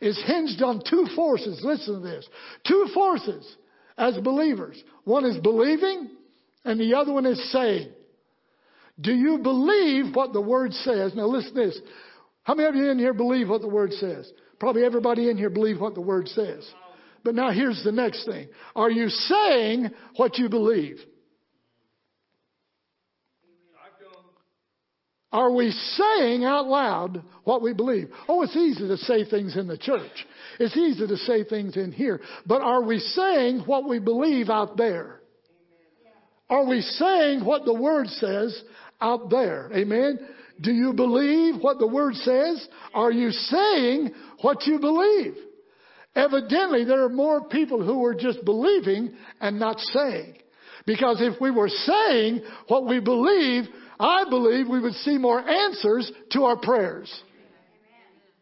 is 0.00 0.22
hinged 0.26 0.62
on 0.62 0.82
two 0.88 1.06
forces. 1.16 1.60
Listen 1.64 1.94
to 1.94 2.00
this. 2.00 2.28
Two 2.66 2.88
forces 2.94 3.56
as 3.98 4.16
believers. 4.18 4.80
One 5.04 5.24
is 5.24 5.38
believing 5.38 6.10
and 6.64 6.80
the 6.80 6.94
other 6.94 7.12
one 7.12 7.26
is 7.26 7.52
saying. 7.52 7.90
Do 9.00 9.12
you 9.12 9.38
believe 9.38 10.14
what 10.14 10.32
the 10.32 10.40
Word 10.40 10.72
says? 10.72 11.14
Now 11.14 11.26
listen 11.26 11.54
to 11.54 11.66
this. 11.66 11.80
How 12.42 12.54
many 12.54 12.68
of 12.68 12.74
you 12.74 12.90
in 12.90 12.98
here 12.98 13.12
believe 13.12 13.48
what 13.48 13.60
the 13.60 13.68
Word 13.68 13.92
says? 13.92 14.30
Probably 14.58 14.84
everybody 14.84 15.28
in 15.30 15.36
here 15.36 15.50
believe 15.50 15.80
what 15.80 15.94
the 15.94 16.00
Word 16.00 16.28
says. 16.28 16.68
But 17.24 17.34
now 17.34 17.50
here's 17.50 17.82
the 17.84 17.92
next 17.92 18.24
thing. 18.24 18.48
Are 18.74 18.90
you 18.90 19.08
saying 19.08 19.90
what 20.16 20.38
you 20.38 20.48
believe? 20.48 20.98
Are 25.32 25.52
we 25.52 25.70
saying 25.70 26.44
out 26.44 26.66
loud 26.66 27.22
what 27.44 27.60
we 27.60 27.74
believe? 27.74 28.08
Oh, 28.28 28.42
it's 28.42 28.56
easy 28.56 28.86
to 28.88 28.96
say 28.96 29.28
things 29.28 29.56
in 29.56 29.66
the 29.66 29.76
church. 29.76 30.26
It's 30.58 30.76
easy 30.76 31.06
to 31.06 31.16
say 31.16 31.44
things 31.44 31.76
in 31.76 31.92
here. 31.92 32.20
But 32.46 32.62
are 32.62 32.82
we 32.82 33.00
saying 33.00 33.64
what 33.66 33.86
we 33.88 33.98
believe 33.98 34.48
out 34.48 34.76
there? 34.76 35.20
Are 36.48 36.64
we 36.64 36.80
saying 36.80 37.44
what 37.44 37.64
the 37.64 37.74
Word 37.74 38.06
says 38.06 38.62
out 39.00 39.28
there? 39.28 39.70
Amen. 39.74 40.20
Do 40.60 40.72
you 40.72 40.92
believe 40.92 41.56
what 41.60 41.78
the 41.78 41.86
Word 41.86 42.14
says? 42.14 42.66
Are 42.94 43.12
you 43.12 43.30
saying 43.30 44.12
what 44.40 44.66
you 44.66 44.78
believe? 44.78 45.34
Evidently, 46.14 46.84
there 46.84 47.04
are 47.04 47.10
more 47.10 47.46
people 47.48 47.84
who 47.84 48.04
are 48.04 48.14
just 48.14 48.44
believing 48.44 49.14
and 49.40 49.58
not 49.60 49.78
saying. 49.78 50.38
Because 50.86 51.20
if 51.20 51.38
we 51.40 51.50
were 51.50 51.68
saying 51.68 52.42
what 52.68 52.86
we 52.86 53.00
believe, 53.00 53.64
I 54.00 54.24
believe 54.30 54.68
we 54.68 54.80
would 54.80 54.94
see 54.94 55.18
more 55.18 55.40
answers 55.40 56.10
to 56.32 56.44
our 56.44 56.56
prayers. 56.56 57.12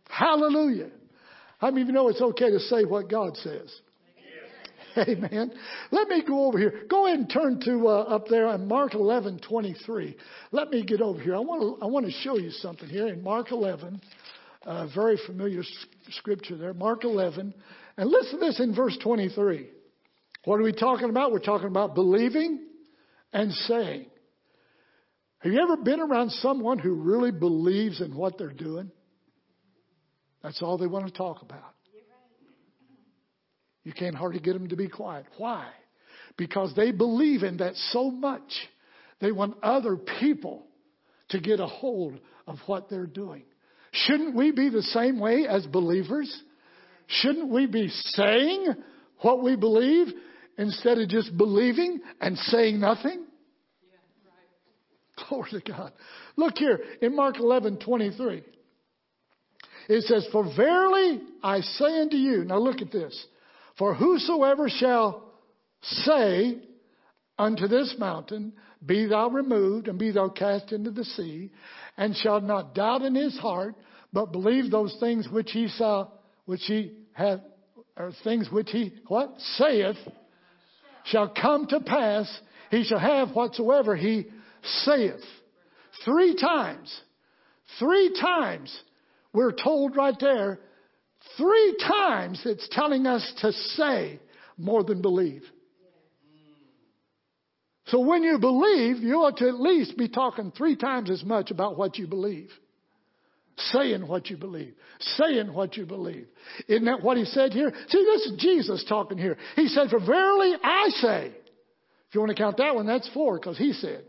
Hallelujah. 0.09 0.91
How 1.59 1.71
many 1.71 1.83
of 1.83 1.89
you 1.89 1.95
know 1.95 2.09
it's 2.09 2.21
okay 2.21 2.51
to 2.51 2.61
say 2.61 2.85
what 2.85 3.11
God 3.11 3.37
says? 3.39 3.75
Amen. 5.09 5.53
Let 5.91 6.09
me 6.09 6.23
go 6.27 6.47
over 6.47 6.59
here. 6.59 6.83
Go 6.89 7.07
ahead 7.07 7.19
and 7.19 7.31
turn 7.31 7.61
to 7.65 7.89
uh, 7.89 8.03
up 8.03 8.29
there 8.29 8.47
on 8.47 8.69
Mark 8.69 8.95
11, 8.95 9.41
23. 9.47 10.17
Let 10.53 10.71
me 10.71 10.85
get 10.85 11.01
over 11.01 11.21
here. 11.21 11.35
I 11.35 11.41
want 11.41 11.81
to, 11.81 11.85
I 11.85 11.89
want 11.89 12.07
to 12.07 12.13
show 12.13 12.39
you 12.39 12.51
something 12.51 12.89
here 12.89 13.09
in 13.09 13.23
Mark 13.23 13.51
11. 13.51 14.01
Uh, 14.65 14.87
very 14.95 15.19
familiar 15.27 15.63
scripture 16.11 16.57
there. 16.57 16.75
Mark 16.75 17.05
11. 17.05 17.55
And 17.97 18.11
listen 18.11 18.39
to 18.39 18.47
this 18.47 18.61
in 18.61 18.75
verse 18.75 18.97
23. 19.03 19.69
What 20.45 20.61
are 20.61 20.63
we 20.63 20.73
talking 20.73 21.11
about? 21.11 21.33
We're 21.33 21.39
talking 21.41 21.69
about 21.69 21.95
believing 21.95 22.67
and 23.33 23.53
saying. 23.53 24.07
Have 25.39 25.53
you 25.53 25.61
ever 25.61 25.77
been 25.77 26.01
around 26.01 26.31
someone 26.31 26.79
who 26.79 26.95
really 26.95 27.33
believes 27.33 28.01
in 28.01 28.15
what 28.15 28.39
they're 28.39 28.53
doing? 28.53 28.91
That's 30.43 30.63
all 30.63 30.79
they 30.79 30.87
want 30.87 31.07
to 31.07 31.13
talk 31.13 31.43
about. 31.43 31.74
You 33.85 33.93
can't 33.93 34.15
hardly 34.15 34.41
get 34.41 34.55
them 34.55 34.69
to 34.69 34.77
be 34.77 34.89
quiet. 34.89 35.27
Why? 35.37 35.69
Because 36.37 36.75
they 36.75 36.91
believe 36.91 37.43
in 37.43 37.59
that 37.59 37.77
so 37.93 38.11
much. 38.11 38.51
They 39.21 39.31
want 39.31 39.57
other 39.63 39.97
people 39.97 40.67
to 41.29 41.41
get 41.41 41.61
a 41.61 41.67
hold 41.67 42.19
of 42.47 42.59
what 42.67 42.89
they're 42.91 43.07
doing. 43.07 43.45
Shouldn't 43.93 44.35
we 44.35 44.51
be 44.51 44.71
the 44.71 44.83
same 44.83 45.21
way 45.21 45.47
as 45.49 45.67
believers? 45.67 46.35
Shouldn't 47.07 47.51
we 47.51 47.67
be 47.67 47.89
saying 47.89 48.75
what 49.21 49.43
we 49.43 49.57
believe 49.57 50.09
instead 50.59 50.99
of 50.99 51.09
just 51.09 51.37
believing 51.37 52.01
and 52.21 52.37
saying 52.39 52.81
nothing? 52.81 53.27
Glory 55.29 55.51
to 55.53 55.61
God. 55.61 55.93
Look 56.37 56.57
here 56.57 56.81
in 57.01 57.15
Mark 57.15 57.39
11, 57.39 57.79
23. 57.79 58.43
It 59.89 60.03
says, 60.05 60.27
For 60.33 60.45
verily 60.57 61.21
I 61.43 61.61
say 61.61 62.01
unto 62.01 62.17
you, 62.17 62.45
now 62.45 62.59
look 62.59 62.81
at 62.81 62.91
this. 62.91 63.27
For 63.79 63.95
whosoever 63.95 64.69
shall 64.69 65.33
say 65.83 66.59
unto 67.39 67.67
this 67.67 67.95
mountain, 67.99 68.53
Be 68.85 69.07
thou 69.07 69.29
removed, 69.29 69.89
and 69.89 69.99
be 69.99 70.11
thou 70.11 70.29
cast 70.29 70.73
into 70.73 70.91
the 70.91 71.05
sea, 71.05 71.51
and 71.97 72.17
shall 72.17 72.41
not 72.41 72.75
doubt 72.75 73.03
in 73.03 73.15
his 73.15 73.37
heart, 73.39 73.75
but 74.13 74.33
believe 74.33 74.71
those 74.71 74.97
things 75.01 75.29
which 75.29 75.51
he 75.51 75.69
saw, 75.69 76.09
which 76.45 76.63
he 76.67 76.93
hath, 77.13 77.41
or 77.97 78.13
things 78.23 78.49
which 78.51 78.71
he, 78.71 78.93
what? 79.09 79.35
Saith, 79.57 79.97
shall 81.05 81.29
come 81.29 81.67
to 81.67 81.81
pass, 81.81 82.41
he 82.71 82.85
shall 82.85 82.99
have 82.99 83.31
whatsoever 83.35 83.97
he 83.97 84.27
saith. 84.85 85.23
Three 86.05 86.37
times, 86.37 86.95
three 87.79 88.17
times, 88.21 88.77
we're 89.33 89.53
told 89.53 89.97
right 89.97 90.17
there, 90.19 90.61
Three 91.37 91.77
times 91.87 92.43
it's 92.45 92.69
telling 92.71 93.07
us 93.07 93.33
to 93.41 93.53
say 93.53 94.21
more 94.57 94.85
than 94.85 95.03
believe. 95.03 95.43
So 97.87 98.01
when 98.01 98.23
you 98.23 98.39
believe, 98.39 98.99
you 99.03 99.17
ought 99.17 99.37
to 99.39 99.49
at 99.49 99.61
least 99.61 99.99
be 99.99 100.09
talking 100.09 100.53
three 100.57 100.77
times 100.77 101.11
as 101.11 101.23
much 101.23 101.51
about 101.51 101.77
what 101.77 101.99
you 101.99 102.07
believe. 102.07 102.51
Saying 103.57 104.09
what 104.09 104.31
you 104.31 104.37
believe. 104.37 104.75
Saying 104.99 105.53
what 105.53 105.77
you 105.77 105.87
believe. 105.87 106.27
Isn't 106.67 106.87
that 106.87 107.03
what 107.03 107.17
he 107.17 107.25
said 107.25 107.53
here? 107.53 107.73
See, 107.89 108.05
this 108.05 108.23
is 108.23 108.39
Jesus 108.39 108.85
talking 108.89 109.19
here. 109.19 109.37
He 109.55 109.69
said, 109.69 109.91
For 109.91 110.01
verily 110.01 110.55
I 110.63 110.89
say, 110.95 111.27
if 112.09 112.15
you 112.15 112.21
want 112.21 112.31
to 112.31 112.43
count 112.43 112.57
that 112.57 112.75
one, 112.75 112.87
that's 112.87 113.09
four, 113.13 113.39
because 113.39 113.59
he 113.59 113.73
said, 113.73 114.05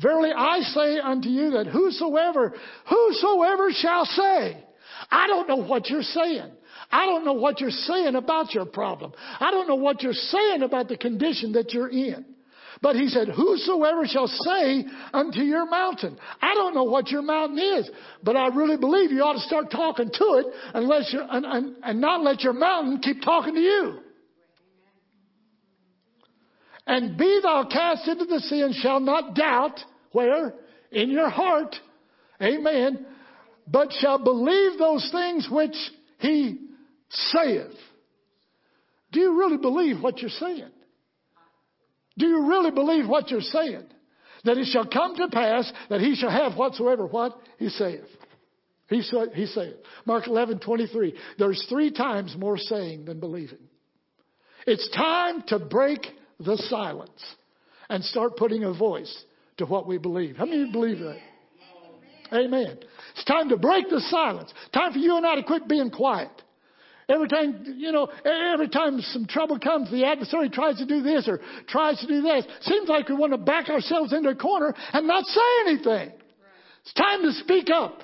Verily 0.00 0.30
I 0.34 0.60
say 0.60 0.98
unto 0.98 1.28
you 1.28 1.50
that 1.52 1.66
whosoever, 1.66 2.54
whosoever 2.88 3.70
shall 3.72 4.04
say, 4.04 4.64
I 5.10 5.26
don't 5.26 5.48
know 5.48 5.64
what 5.64 5.90
you're 5.90 6.02
saying. 6.02 6.52
I 6.90 7.06
don't 7.06 7.24
know 7.24 7.32
what 7.32 7.60
you're 7.60 7.70
saying 7.70 8.14
about 8.14 8.54
your 8.54 8.66
problem. 8.66 9.12
I 9.40 9.50
don't 9.50 9.68
know 9.68 9.76
what 9.76 10.02
you're 10.02 10.12
saying 10.12 10.62
about 10.62 10.88
the 10.88 10.96
condition 10.96 11.52
that 11.52 11.72
you're 11.72 11.90
in. 11.90 12.24
But 12.82 12.96
he 12.96 13.08
said, 13.08 13.28
Whosoever 13.28 14.06
shall 14.06 14.26
say 14.26 14.84
unto 15.12 15.40
your 15.40 15.68
mountain. 15.68 16.18
I 16.40 16.54
don't 16.54 16.74
know 16.74 16.84
what 16.84 17.10
your 17.10 17.22
mountain 17.22 17.58
is, 17.58 17.90
but 18.22 18.36
I 18.36 18.48
really 18.48 18.76
believe 18.76 19.10
you 19.12 19.22
ought 19.22 19.34
to 19.34 19.40
start 19.40 19.70
talking 19.70 20.10
to 20.12 20.24
it 20.42 20.46
unless 20.74 21.12
you 21.12 21.20
and, 21.28 21.46
and, 21.46 21.76
and 21.82 22.00
not 22.00 22.22
let 22.22 22.42
your 22.42 22.52
mountain 22.52 22.98
keep 22.98 23.22
talking 23.22 23.54
to 23.54 23.60
you. 23.60 24.00
And 26.86 27.16
be 27.18 27.40
thou 27.42 27.66
cast 27.70 28.06
into 28.06 28.26
the 28.26 28.40
sea 28.40 28.60
and 28.60 28.74
shall 28.74 29.00
not 29.00 29.34
doubt, 29.34 29.80
where? 30.12 30.54
In 30.92 31.10
your 31.10 31.28
heart. 31.28 31.74
Amen. 32.40 33.06
But 33.66 33.92
shall 33.98 34.22
believe 34.22 34.78
those 34.78 35.08
things 35.10 35.48
which 35.50 35.74
he 36.18 36.58
saith. 37.10 37.72
Do 39.12 39.20
you 39.20 39.38
really 39.38 39.56
believe 39.56 40.02
what 40.02 40.18
you're 40.18 40.30
saying? 40.30 40.70
Do 42.18 42.26
you 42.26 42.48
really 42.48 42.70
believe 42.70 43.08
what 43.08 43.30
you're 43.30 43.40
saying? 43.40 43.84
That 44.44 44.58
it 44.58 44.66
shall 44.66 44.86
come 44.86 45.16
to 45.16 45.28
pass 45.28 45.70
that 45.90 46.00
he 46.00 46.14
shall 46.14 46.30
have 46.30 46.56
whatsoever 46.56 47.06
what 47.06 47.36
he 47.58 47.68
saith. 47.68 48.04
He, 48.88 49.02
said, 49.02 49.30
he 49.34 49.46
saith. 49.46 49.74
Mark 50.04 50.26
11, 50.26 50.60
23. 50.60 51.14
There's 51.38 51.66
three 51.68 51.90
times 51.90 52.36
more 52.38 52.56
saying 52.56 53.04
than 53.06 53.18
believing. 53.18 53.58
It's 54.66 54.88
time 54.90 55.42
to 55.48 55.58
break 55.58 56.06
the 56.38 56.56
silence 56.68 57.22
and 57.88 58.04
start 58.04 58.36
putting 58.36 58.64
a 58.64 58.72
voice 58.72 59.24
to 59.58 59.66
what 59.66 59.86
we 59.86 59.98
believe. 59.98 60.36
How 60.36 60.44
many 60.44 60.62
of 60.62 60.66
you 60.68 60.72
believe 60.72 60.98
that? 61.00 61.18
Amen. 62.32 62.78
It's 63.14 63.24
time 63.24 63.48
to 63.50 63.56
break 63.56 63.88
the 63.88 64.00
silence. 64.10 64.52
Time 64.72 64.92
for 64.92 64.98
you 64.98 65.16
and 65.16 65.26
I 65.26 65.36
to 65.36 65.42
quit 65.44 65.68
being 65.68 65.90
quiet. 65.90 66.30
Every 67.08 67.28
time, 67.28 67.64
you 67.76 67.92
know, 67.92 68.08
every 68.24 68.68
time 68.68 69.00
some 69.00 69.26
trouble 69.26 69.60
comes, 69.60 69.90
the 69.92 70.04
adversary 70.04 70.50
tries 70.50 70.78
to 70.78 70.86
do 70.86 71.02
this 71.02 71.28
or 71.28 71.40
tries 71.68 72.00
to 72.00 72.06
do 72.06 72.20
this. 72.20 72.44
Seems 72.62 72.88
like 72.88 73.08
we 73.08 73.14
want 73.14 73.32
to 73.32 73.38
back 73.38 73.68
ourselves 73.68 74.12
into 74.12 74.30
a 74.30 74.34
corner 74.34 74.74
and 74.92 75.06
not 75.06 75.24
say 75.24 75.40
anything. 75.66 76.12
It's 76.82 76.92
time 76.94 77.22
to 77.22 77.32
speak 77.32 77.68
up. 77.70 78.02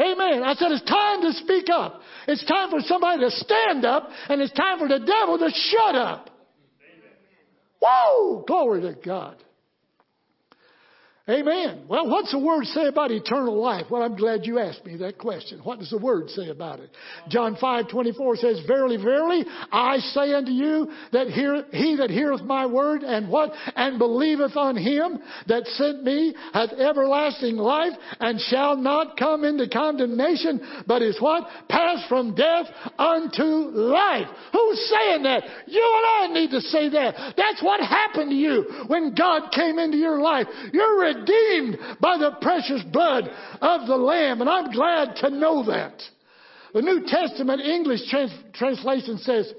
Amen. 0.00 0.42
I 0.42 0.54
said 0.54 0.72
it's 0.72 0.88
time 0.88 1.20
to 1.22 1.32
speak 1.32 1.66
up. 1.70 2.00
It's 2.26 2.44
time 2.44 2.70
for 2.70 2.80
somebody 2.80 3.20
to 3.20 3.30
stand 3.30 3.84
up 3.84 4.08
and 4.28 4.40
it's 4.40 4.52
time 4.52 4.78
for 4.78 4.88
the 4.88 4.98
devil 4.98 5.38
to 5.38 5.50
shut 5.50 5.94
up. 5.94 6.30
Whoa! 7.80 8.44
Glory 8.46 8.82
to 8.82 8.96
God. 9.04 9.36
Amen. 11.30 11.84
Well, 11.86 12.08
what's 12.08 12.32
the 12.32 12.40
word 12.40 12.64
say 12.64 12.86
about 12.86 13.12
eternal 13.12 13.60
life? 13.60 13.86
Well, 13.88 14.02
I'm 14.02 14.16
glad 14.16 14.46
you 14.46 14.58
asked 14.58 14.84
me 14.84 14.96
that 14.96 15.16
question. 15.16 15.60
What 15.62 15.78
does 15.78 15.90
the 15.90 15.98
word 15.98 16.28
say 16.30 16.48
about 16.48 16.80
it? 16.80 16.90
John 17.28 17.56
5, 17.60 17.88
24 17.88 18.36
says, 18.36 18.60
Verily, 18.66 18.96
verily, 18.96 19.44
I 19.70 19.98
say 19.98 20.34
unto 20.34 20.50
you 20.50 20.90
that 21.12 21.28
hear, 21.28 21.64
he 21.70 21.94
that 21.96 22.10
heareth 22.10 22.42
my 22.42 22.66
word 22.66 23.02
and 23.02 23.28
what? 23.28 23.52
And 23.76 23.96
believeth 23.98 24.56
on 24.56 24.76
him 24.76 25.20
that 25.46 25.66
sent 25.66 26.02
me 26.02 26.34
hath 26.52 26.72
everlasting 26.72 27.56
life 27.56 27.92
and 28.18 28.40
shall 28.40 28.76
not 28.76 29.16
come 29.16 29.44
into 29.44 29.68
condemnation, 29.68 30.84
but 30.88 31.00
is 31.00 31.20
what? 31.20 31.46
Passed 31.68 32.08
from 32.08 32.34
death 32.34 32.66
unto 32.98 33.44
life. 33.44 34.26
Who's 34.70 34.88
saying 34.88 35.22
that? 35.24 35.42
You 35.66 35.82
and 35.96 36.32
I 36.32 36.34
need 36.34 36.50
to 36.52 36.60
say 36.60 36.88
that. 36.90 37.34
That's 37.36 37.60
what 37.60 37.80
happened 37.80 38.30
to 38.30 38.36
you 38.36 38.84
when 38.86 39.14
God 39.14 39.50
came 39.52 39.80
into 39.80 39.96
your 39.96 40.20
life. 40.20 40.46
You're 40.72 41.00
redeemed 41.00 41.78
by 42.00 42.18
the 42.18 42.36
precious 42.40 42.82
blood 42.92 43.28
of 43.60 43.88
the 43.88 43.96
Lamb. 43.96 44.40
And 44.40 44.48
I'm 44.48 44.70
glad 44.70 45.16
to 45.16 45.30
know 45.30 45.64
that. 45.66 46.00
The 46.72 46.82
New 46.82 47.02
Testament 47.04 47.62
English 47.62 48.08
trans- 48.08 48.32
translation 48.52 49.18
says, 49.18 49.52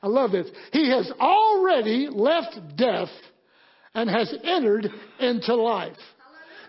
I 0.00 0.06
love 0.06 0.30
this. 0.30 0.46
He 0.72 0.88
has 0.90 1.10
already 1.20 2.08
left 2.08 2.76
death 2.76 3.10
and 3.94 4.08
has 4.08 4.32
entered 4.44 4.88
into 5.18 5.56
life. 5.56 5.96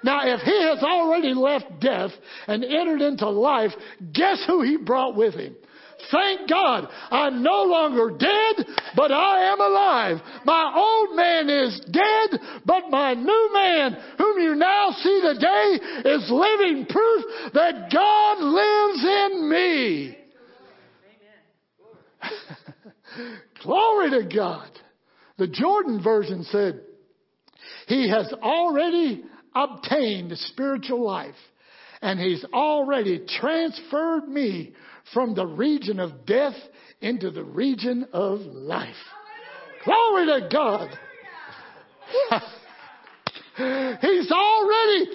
Now, 0.04 0.22
if 0.24 0.42
he 0.42 0.64
has 0.64 0.82
already 0.82 1.34
left 1.36 1.80
death 1.80 2.12
and 2.48 2.64
entered 2.64 3.02
into 3.02 3.30
life, 3.30 3.72
guess 4.14 4.44
who 4.48 4.64
he 4.64 4.78
brought 4.78 5.16
with 5.16 5.36
him? 5.36 5.56
Thank 6.12 6.50
God 6.50 6.88
I'm 7.12 7.44
no 7.44 7.64
longer 7.64 8.10
dead, 8.18 8.66
but 8.96 9.12
I 9.12 9.52
am 9.52 9.60
alive. 9.60 10.18
My 10.46 10.74
old 10.76 11.16
man 11.16 11.50
is 11.50 11.82
dead, 11.92 12.40
but 12.66 12.90
my 12.90 13.14
new 13.14 13.50
man, 13.54 13.98
whom 14.18 14.40
you 14.40 14.56
now 14.56 14.92
see 14.92 15.22
today, 15.22 15.80
is 16.10 16.30
living 16.30 16.86
proof 16.88 17.26
that 17.54 17.90
God 17.92 18.40
lives 18.42 19.04
in 19.04 19.50
me. 19.50 20.18
Glory 23.64 24.10
to 24.12 24.36
God. 24.36 24.70
The 25.38 25.48
Jordan 25.48 26.02
version 26.04 26.44
said, 26.46 26.82
He 27.88 28.10
has 28.10 28.32
already 28.42 29.24
obtained 29.56 30.32
spiritual 30.38 31.04
life 31.04 31.36
and 32.04 32.20
he's 32.20 32.44
already 32.54 33.26
transferred 33.40 34.28
me 34.28 34.74
from 35.14 35.36
the 35.36 35.46
region 35.46 36.00
of 36.00 36.26
death 36.26 36.56
into 37.02 37.32
the 37.32 37.44
region 37.44 38.08
of 38.14 38.40
life. 38.40 38.96
Glory 39.84 40.26
to 40.28 40.48
God. 40.52 40.90
he's 44.02 44.32
already 44.32 45.06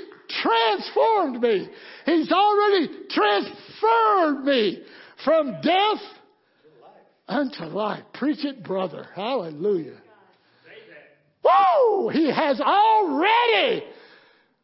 transformed 0.42 1.40
me. 1.40 1.68
He's 2.04 2.30
already 2.30 2.88
transferred 3.10 4.44
me 4.44 4.82
from 5.24 5.60
death 5.62 6.02
unto 7.26 7.64
life. 7.64 8.04
Preach 8.14 8.44
it, 8.44 8.62
brother. 8.62 9.06
Hallelujah. 9.14 9.96
Woo! 11.44 12.08
He 12.10 12.30
has 12.30 12.60
already 12.60 13.84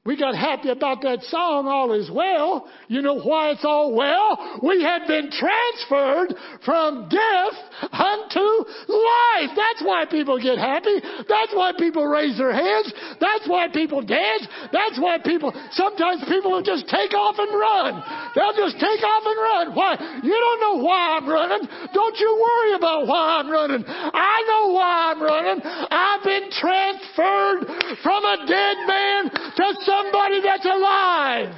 we 0.04 0.20
got 0.20 0.36
happy 0.36 0.68
about 0.68 1.00
that 1.00 1.24
song, 1.32 1.64
All 1.64 1.96
Is 1.96 2.10
Well. 2.12 2.68
You 2.88 3.00
know 3.00 3.24
why 3.24 3.56
it's 3.56 3.64
all 3.64 3.96
well? 3.96 4.60
We 4.60 4.84
had 4.84 5.08
been 5.08 5.32
transferred 5.32 6.36
from 6.60 7.08
death 7.08 7.56
unto 7.88 8.44
life. 8.84 9.56
That's 9.56 9.80
why 9.80 10.04
people 10.04 10.36
get 10.36 10.60
happy. 10.60 11.00
That's 11.24 11.56
why 11.56 11.72
people 11.78 12.04
raise 12.04 12.36
their 12.36 12.52
hands. 12.52 12.92
That's 13.16 13.48
why 13.48 13.72
people 13.72 14.04
dance. 14.04 14.44
That's 14.76 15.00
why 15.00 15.24
people, 15.24 15.56
sometimes 15.72 16.20
people 16.28 16.52
will 16.52 16.68
just 16.68 16.84
take 16.84 17.16
off 17.16 17.40
and 17.40 17.52
run. 17.56 18.04
They'll 18.36 18.60
just 18.60 18.76
take 18.76 19.00
off 19.00 19.24
and 19.24 19.40
run. 19.40 19.66
Why? 19.72 20.20
You 20.20 20.36
don't 20.36 20.60
know 20.60 20.84
why 20.84 21.16
I'm 21.16 21.24
running. 21.24 21.64
Don't 21.96 22.16
you 22.20 22.30
worry 22.44 22.76
about 22.76 23.08
why 23.08 23.40
I'm 23.40 23.48
running. 23.48 23.80
I 23.88 24.36
know 24.52 24.76
why 24.76 25.16
I'm 25.16 25.22
running. 25.24 25.64
I've 25.64 26.22
been 26.22 26.52
transferred 26.52 27.72
from 28.04 28.20
a 28.20 28.36
dead 28.44 28.76
man 28.84 29.32
to 29.32 29.64
somebody 29.94 30.40
that's 30.42 30.64
alive. 30.64 31.54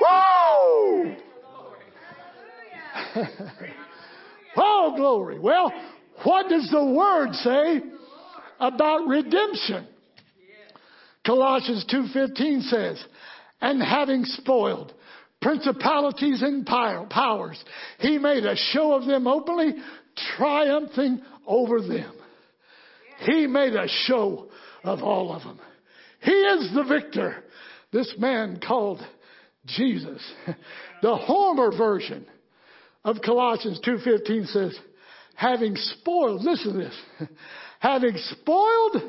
Woo! 0.00 1.16
oh, 4.56 4.94
glory. 4.96 5.38
Well, 5.38 5.72
what 6.24 6.48
does 6.48 6.68
the 6.70 6.84
word 6.84 7.34
say 7.34 7.80
about 8.58 9.06
redemption? 9.06 9.86
Colossians 11.24 11.84
2:15 11.92 12.62
says, 12.62 13.04
"And 13.60 13.82
having 13.82 14.24
spoiled 14.24 14.92
principalities 15.40 16.42
and 16.42 16.66
powers, 16.66 17.62
he 17.98 18.18
made 18.18 18.44
a 18.44 18.56
show 18.56 18.94
of 18.94 19.06
them 19.06 19.26
openly, 19.26 19.74
triumphing 20.36 21.22
over 21.46 21.80
them." 21.80 22.12
He 23.20 23.46
made 23.46 23.74
a 23.74 23.86
show 23.86 24.48
of 24.82 25.02
all 25.02 25.32
of 25.32 25.44
them. 25.44 25.60
He 26.22 26.30
is 26.30 26.72
the 26.74 26.84
victor. 26.84 27.44
This 27.92 28.12
man 28.18 28.60
called 28.66 29.00
Jesus. 29.66 30.22
The 31.02 31.16
Homer 31.16 31.76
version 31.76 32.26
of 33.04 33.16
Colossians 33.24 33.80
2.15 33.86 34.46
says, 34.52 34.78
having 35.34 35.74
spoiled, 35.76 36.42
listen 36.42 36.72
to 36.72 36.78
this, 36.78 37.28
having 37.80 38.16
spoiled 38.16 39.02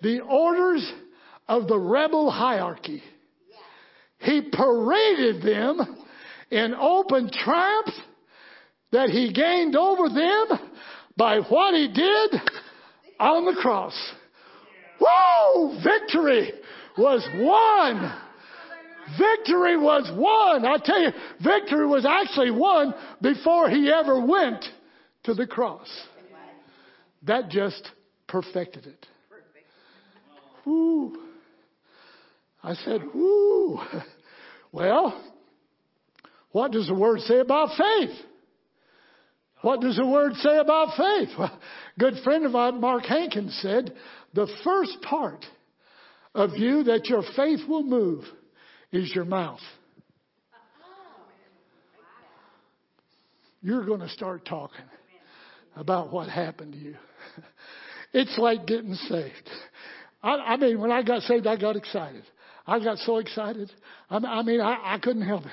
the 0.00 0.20
orders 0.20 0.90
of 1.46 1.68
the 1.68 1.78
rebel 1.78 2.30
hierarchy, 2.30 3.02
he 4.18 4.48
paraded 4.50 5.42
them 5.42 6.04
in 6.50 6.74
open 6.74 7.30
triumph 7.30 7.88
that 8.92 9.10
he 9.10 9.32
gained 9.32 9.76
over 9.76 10.08
them 10.08 10.58
by 11.16 11.40
what 11.40 11.74
he 11.74 11.88
did 11.88 12.40
on 13.20 13.44
the 13.44 13.60
cross. 13.60 13.94
Woo! 15.00 15.78
Victory 15.82 16.52
was 16.96 17.26
won. 17.36 18.22
Victory 19.18 19.78
was 19.78 20.10
won. 20.14 20.66
I 20.66 20.76
tell 20.84 21.00
you, 21.00 21.10
victory 21.42 21.86
was 21.86 22.04
actually 22.04 22.50
won 22.50 22.94
before 23.22 23.70
he 23.70 23.90
ever 23.90 24.24
went 24.24 24.64
to 25.24 25.34
the 25.34 25.46
cross. 25.46 25.88
That 27.22 27.48
just 27.48 27.88
perfected 28.26 28.86
it. 28.86 29.06
Woo. 30.64 31.16
I 32.62 32.74
said, 32.74 33.02
woo. 33.14 33.80
Well, 34.72 35.24
what 36.52 36.72
does 36.72 36.86
the 36.86 36.94
word 36.94 37.20
say 37.20 37.38
about 37.38 37.70
faith? 37.76 38.16
What 39.62 39.80
does 39.80 39.96
the 39.96 40.06
word 40.06 40.34
say 40.34 40.58
about 40.58 40.96
faith? 40.96 41.30
Well, 41.38 41.58
good 41.98 42.14
friend 42.22 42.44
of 42.44 42.52
mine, 42.52 42.80
Mark 42.80 43.04
Hankins 43.06 43.58
said, 43.62 43.94
the 44.38 44.46
first 44.62 45.02
part 45.02 45.44
of 46.32 46.50
you 46.54 46.84
that 46.84 47.06
your 47.06 47.24
faith 47.34 47.58
will 47.68 47.82
move 47.82 48.22
is 48.92 49.12
your 49.12 49.24
mouth. 49.24 49.58
You're 53.60 53.84
going 53.84 53.98
to 53.98 54.08
start 54.10 54.44
talking 54.44 54.84
about 55.74 56.12
what 56.12 56.28
happened 56.28 56.74
to 56.74 56.78
you. 56.78 56.94
It's 58.12 58.38
like 58.38 58.64
getting 58.64 58.94
saved. 58.94 59.50
I, 60.22 60.36
I 60.36 60.56
mean, 60.56 60.80
when 60.80 60.92
I 60.92 61.02
got 61.02 61.22
saved, 61.22 61.48
I 61.48 61.56
got 61.56 61.74
excited. 61.74 62.22
I 62.68 62.84
got 62.84 62.98
so 62.98 63.16
excited. 63.16 63.72
I, 64.10 64.18
I 64.18 64.42
mean, 64.42 64.60
I, 64.60 64.94
I 64.94 64.98
couldn't 64.98 65.26
help 65.26 65.46
it. 65.46 65.52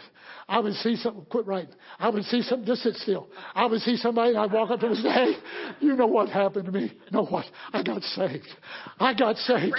I 0.49 0.59
would 0.59 0.73
see 0.73 0.97
something, 0.97 1.25
quit 1.29 1.47
writing. 1.47 1.73
I 1.97 2.09
would 2.09 2.25
see 2.25 2.41
something, 2.41 2.67
just 2.67 2.83
sit 2.83 2.95
still. 2.95 3.29
I 3.55 3.67
would 3.67 3.79
see 3.81 3.95
somebody 3.95 4.31
and 4.31 4.39
I'd 4.39 4.51
walk 4.51 4.69
up 4.69 4.81
to 4.81 4.89
them 4.89 4.97
and 4.97 5.01
say, 5.01 5.09
hey, 5.09 5.33
you 5.79 5.95
know 5.95 6.07
what 6.07 6.27
happened 6.27 6.65
to 6.65 6.73
me? 6.73 6.91
You 6.91 7.11
know 7.11 7.25
what? 7.25 7.45
I 7.71 7.83
got 7.83 8.03
saved. 8.03 8.49
I 8.99 9.13
got 9.13 9.37
saved. 9.37 9.73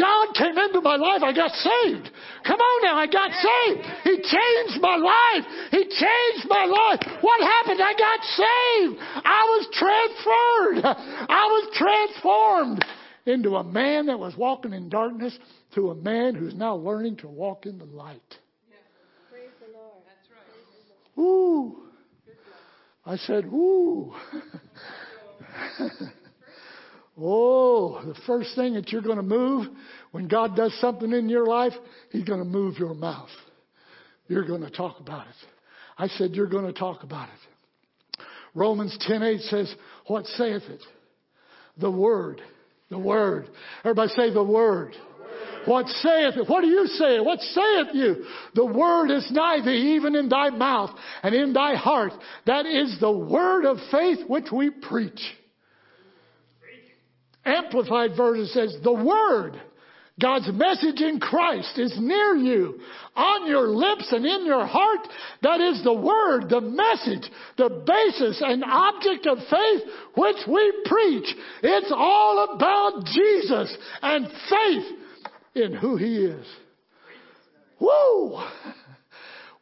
God 0.00 0.34
came 0.34 0.58
into 0.58 0.80
my 0.80 0.96
life. 0.96 1.22
I 1.22 1.32
got 1.32 1.52
saved. 1.52 2.10
Come 2.44 2.58
on 2.58 2.82
now. 2.82 2.96
I 2.96 3.06
got 3.06 3.30
saved. 3.30 3.86
He 4.02 4.16
changed 4.16 4.82
my 4.82 4.96
life. 4.96 5.44
He 5.70 5.84
changed 5.84 6.48
my 6.48 6.64
life. 6.64 7.18
What 7.20 7.40
happened? 7.40 7.80
I 7.80 7.94
got 7.94 8.20
saved. 8.34 8.98
I 9.24 9.42
was 9.46 9.68
transferred. 9.78 10.96
I 11.30 11.46
was 11.46 11.68
transformed 11.78 12.84
into 13.26 13.54
a 13.54 13.62
man 13.62 14.06
that 14.06 14.18
was 14.18 14.36
walking 14.36 14.72
in 14.72 14.88
darkness 14.88 15.38
to 15.74 15.90
a 15.90 15.94
man 15.94 16.34
who's 16.34 16.54
now 16.54 16.74
learning 16.74 17.16
to 17.18 17.28
walk 17.28 17.66
in 17.66 17.78
the 17.78 17.84
light. 17.84 18.20
Praise 19.30 19.50
the 19.60 19.72
Lord. 19.76 20.02
That's 20.06 20.28
right. 20.30 21.22
Ooh. 21.22 21.76
I 23.06 23.16
said, 23.16 23.44
ooh. 23.46 24.12
oh, 27.20 28.02
the 28.04 28.14
first 28.26 28.54
thing 28.54 28.74
that 28.74 28.90
you're 28.92 29.02
going 29.02 29.16
to 29.16 29.22
move 29.22 29.68
when 30.12 30.28
God 30.28 30.56
does 30.56 30.78
something 30.80 31.12
in 31.12 31.28
your 31.28 31.46
life, 31.46 31.72
He's 32.10 32.24
going 32.24 32.40
to 32.40 32.44
move 32.44 32.78
your 32.78 32.94
mouth. 32.94 33.30
You're 34.28 34.46
going 34.46 34.62
to 34.62 34.70
talk 34.70 35.00
about 35.00 35.26
it. 35.26 35.34
I 35.98 36.08
said, 36.08 36.32
you're 36.32 36.46
going 36.46 36.66
to 36.66 36.72
talk 36.72 37.02
about 37.02 37.28
it. 37.28 38.24
Romans 38.54 38.96
10:8 39.08 39.40
says, 39.48 39.74
"What 40.06 40.26
saith 40.26 40.62
it? 40.68 40.82
The 41.78 41.90
word, 41.90 42.40
the 42.88 42.98
word." 42.98 43.48
Everybody 43.84 44.10
say 44.16 44.30
the 44.32 44.42
word. 44.42 44.96
What 45.66 45.86
saith 45.88 46.36
it? 46.36 46.48
What 46.48 46.62
do 46.62 46.68
you 46.68 46.86
say? 46.86 47.20
What 47.20 47.40
saith 47.40 47.88
you? 47.94 48.24
The 48.54 48.64
word 48.64 49.10
is 49.10 49.30
nigh 49.30 49.60
thee, 49.64 49.96
even 49.96 50.14
in 50.14 50.28
thy 50.28 50.50
mouth 50.50 50.90
and 51.22 51.34
in 51.34 51.52
thy 51.52 51.74
heart. 51.74 52.12
That 52.46 52.66
is 52.66 52.98
the 53.00 53.12
word 53.12 53.64
of 53.64 53.78
faith 53.90 54.20
which 54.26 54.46
we 54.52 54.70
preach. 54.70 55.20
Amplified 57.44 58.16
version 58.16 58.46
says, 58.46 58.76
the 58.82 58.92
word, 58.92 59.60
God's 60.20 60.50
message 60.52 61.00
in 61.00 61.18
Christ 61.18 61.78
is 61.78 61.96
near 61.98 62.34
you, 62.34 62.80
on 63.16 63.48
your 63.48 63.68
lips 63.68 64.12
and 64.12 64.26
in 64.26 64.44
your 64.44 64.66
heart. 64.66 65.08
That 65.42 65.60
is 65.60 65.82
the 65.82 65.94
word, 65.94 66.50
the 66.50 66.60
message, 66.60 67.30
the 67.56 67.82
basis 67.86 68.42
and 68.44 68.62
object 68.62 69.26
of 69.26 69.38
faith 69.38 69.82
which 70.16 70.36
we 70.46 70.82
preach. 70.84 71.34
It's 71.62 71.92
all 71.94 72.54
about 72.54 73.06
Jesus 73.06 73.76
and 74.02 74.26
faith 74.26 74.98
in 75.54 75.72
who 75.72 75.96
He 75.96 76.16
is. 76.16 76.46
Woo! 77.80 78.38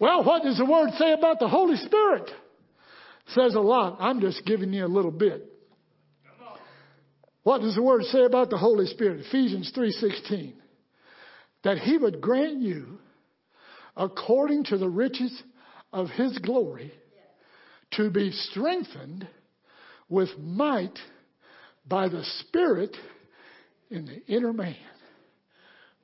Well, 0.00 0.24
what 0.24 0.42
does 0.42 0.58
the 0.58 0.64
Word 0.64 0.90
say 0.98 1.12
about 1.12 1.38
the 1.38 1.48
Holy 1.48 1.76
Spirit? 1.76 2.28
It 2.28 3.34
says 3.34 3.54
a 3.54 3.60
lot. 3.60 3.98
I'm 4.00 4.20
just 4.20 4.44
giving 4.46 4.72
you 4.72 4.84
a 4.84 4.86
little 4.86 5.10
bit. 5.10 5.44
What 7.42 7.62
does 7.62 7.74
the 7.74 7.82
Word 7.82 8.02
say 8.04 8.24
about 8.24 8.50
the 8.50 8.58
Holy 8.58 8.86
Spirit? 8.86 9.24
Ephesians 9.26 9.72
3.16. 9.76 10.52
That 11.64 11.78
He 11.78 11.96
would 11.96 12.20
grant 12.20 12.60
you, 12.60 12.98
according 13.96 14.64
to 14.64 14.78
the 14.78 14.88
riches 14.88 15.42
of 15.92 16.08
His 16.10 16.36
glory, 16.38 16.92
to 17.92 18.10
be 18.10 18.30
strengthened 18.32 19.26
with 20.08 20.28
might 20.38 20.98
by 21.86 22.08
the 22.08 22.24
Spirit 22.40 22.96
in 23.90 24.04
the 24.04 24.24
inner 24.26 24.52
man. 24.52 24.76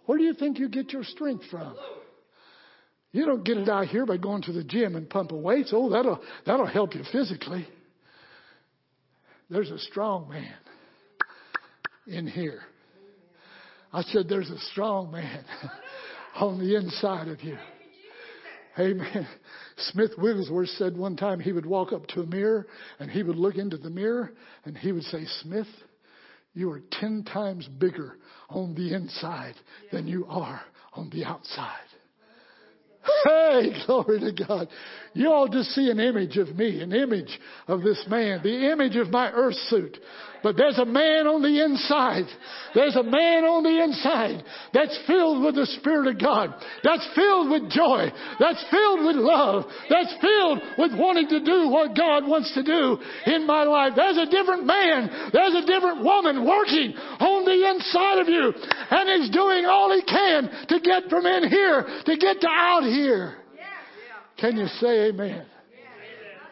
Where 0.06 0.18
do 0.18 0.24
you 0.24 0.34
think 0.34 0.58
you 0.58 0.68
get 0.68 0.92
your 0.92 1.04
strength 1.04 1.44
from? 1.50 1.76
You 3.12 3.26
don't 3.26 3.44
get 3.44 3.58
it 3.58 3.68
out 3.68 3.86
here 3.86 4.06
by 4.06 4.16
going 4.16 4.42
to 4.42 4.52
the 4.52 4.64
gym 4.64 4.96
and 4.96 5.08
pumping 5.08 5.42
weights. 5.42 5.70
Oh, 5.72 5.88
that'll, 5.90 6.20
that'll 6.46 6.66
help 6.66 6.94
you 6.94 7.02
physically. 7.12 7.66
There's 9.48 9.70
a 9.70 9.78
strong 9.78 10.28
man 10.28 10.54
in 12.06 12.26
here. 12.26 12.60
I 13.92 14.02
said, 14.02 14.28
there's 14.28 14.50
a 14.50 14.58
strong 14.72 15.12
man 15.12 15.44
on 16.34 16.58
the 16.58 16.74
inside 16.74 17.28
of 17.28 17.40
you. 17.42 17.56
Amen. 18.76 19.28
Smith 19.76 20.10
Wigglesworth 20.18 20.70
said 20.70 20.96
one 20.96 21.16
time 21.16 21.38
he 21.38 21.52
would 21.52 21.66
walk 21.66 21.92
up 21.92 22.08
to 22.08 22.22
a 22.22 22.26
mirror 22.26 22.66
and 22.98 23.08
he 23.08 23.22
would 23.22 23.36
look 23.36 23.54
into 23.54 23.76
the 23.76 23.90
mirror 23.90 24.32
and 24.64 24.76
he 24.76 24.90
would 24.90 25.04
say, 25.04 25.24
Smith, 25.42 25.68
you 26.54 26.70
are 26.70 26.80
ten 26.92 27.24
times 27.24 27.68
bigger 27.78 28.16
on 28.48 28.74
the 28.74 28.94
inside 28.94 29.54
than 29.92 30.06
you 30.06 30.24
are 30.26 30.62
on 30.94 31.10
the 31.10 31.24
outside. 31.24 31.78
Hey, 33.24 33.72
glory 33.86 34.20
to 34.20 34.44
God. 34.46 34.68
You 35.12 35.30
all 35.30 35.48
just 35.48 35.70
see 35.70 35.90
an 35.90 36.00
image 36.00 36.38
of 36.38 36.56
me, 36.56 36.80
an 36.80 36.92
image 36.92 37.38
of 37.68 37.82
this 37.82 38.02
man, 38.08 38.40
the 38.42 38.72
image 38.72 38.96
of 38.96 39.10
my 39.10 39.30
earth 39.30 39.56
suit. 39.68 39.98
But 40.44 40.60
there's 40.60 40.76
a 40.76 40.84
man 40.84 41.24
on 41.24 41.40
the 41.40 41.64
inside. 41.64 42.28
There's 42.76 43.00
a 43.00 43.02
man 43.02 43.48
on 43.48 43.64
the 43.64 43.80
inside 43.80 44.44
that's 44.76 44.92
filled 45.08 45.40
with 45.40 45.56
the 45.56 45.64
Spirit 45.80 46.12
of 46.12 46.20
God. 46.20 46.52
That's 46.84 47.08
filled 47.16 47.48
with 47.48 47.72
joy. 47.72 48.12
That's 48.36 48.60
filled 48.68 49.08
with 49.08 49.16
love. 49.16 49.64
That's 49.88 50.12
filled 50.20 50.60
with 50.76 50.92
wanting 51.00 51.32
to 51.32 51.40
do 51.40 51.72
what 51.72 51.96
God 51.96 52.28
wants 52.28 52.52
to 52.60 52.62
do 52.62 53.00
in 53.24 53.48
my 53.48 53.64
life. 53.64 53.96
There's 53.96 54.20
a 54.20 54.28
different 54.28 54.68
man. 54.68 55.32
There's 55.32 55.56
a 55.56 55.64
different 55.64 56.04
woman 56.04 56.44
working 56.44 56.92
on 56.92 57.48
the 57.48 57.58
inside 57.64 58.20
of 58.20 58.28
you. 58.28 58.52
And 58.52 59.04
he's 59.16 59.32
doing 59.32 59.64
all 59.64 59.96
he 59.96 60.04
can 60.04 60.52
to 60.68 60.76
get 60.76 61.08
from 61.08 61.24
in 61.24 61.48
here 61.48 61.88
to 62.04 62.16
get 62.20 62.44
to 62.44 62.48
out 62.52 62.84
here. 62.84 63.40
Can 64.36 64.60
you 64.60 64.68
say 64.76 65.08
amen? 65.08 65.46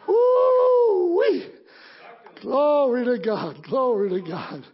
Woo 0.09 1.21
wee. 1.21 1.62
Glory 2.43 3.05
to 3.05 3.23
God. 3.23 3.63
Glory 3.63 4.09
to 4.09 4.21
God. 4.21 4.65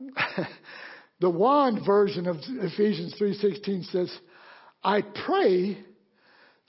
the 1.20 1.30
one 1.30 1.84
version 1.84 2.26
of 2.26 2.36
Ephesians 2.38 3.14
3:16 3.20 3.90
says, 3.90 4.18
"I 4.82 5.02
pray 5.02 5.78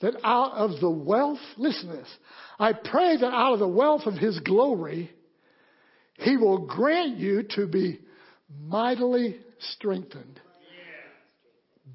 that 0.00 0.14
out 0.24 0.52
of 0.52 0.80
the 0.80 0.90
wealth, 0.90 1.38
listen 1.56 1.88
to 1.88 1.96
this. 1.96 2.18
I 2.58 2.72
pray 2.72 3.16
that 3.16 3.32
out 3.32 3.54
of 3.54 3.58
the 3.60 3.68
wealth 3.68 4.02
of 4.06 4.14
his 4.14 4.38
glory, 4.40 5.10
he 6.14 6.36
will 6.36 6.66
grant 6.66 7.16
you 7.16 7.44
to 7.56 7.66
be 7.66 8.00
mightily 8.60 9.38
strengthened 9.58 10.40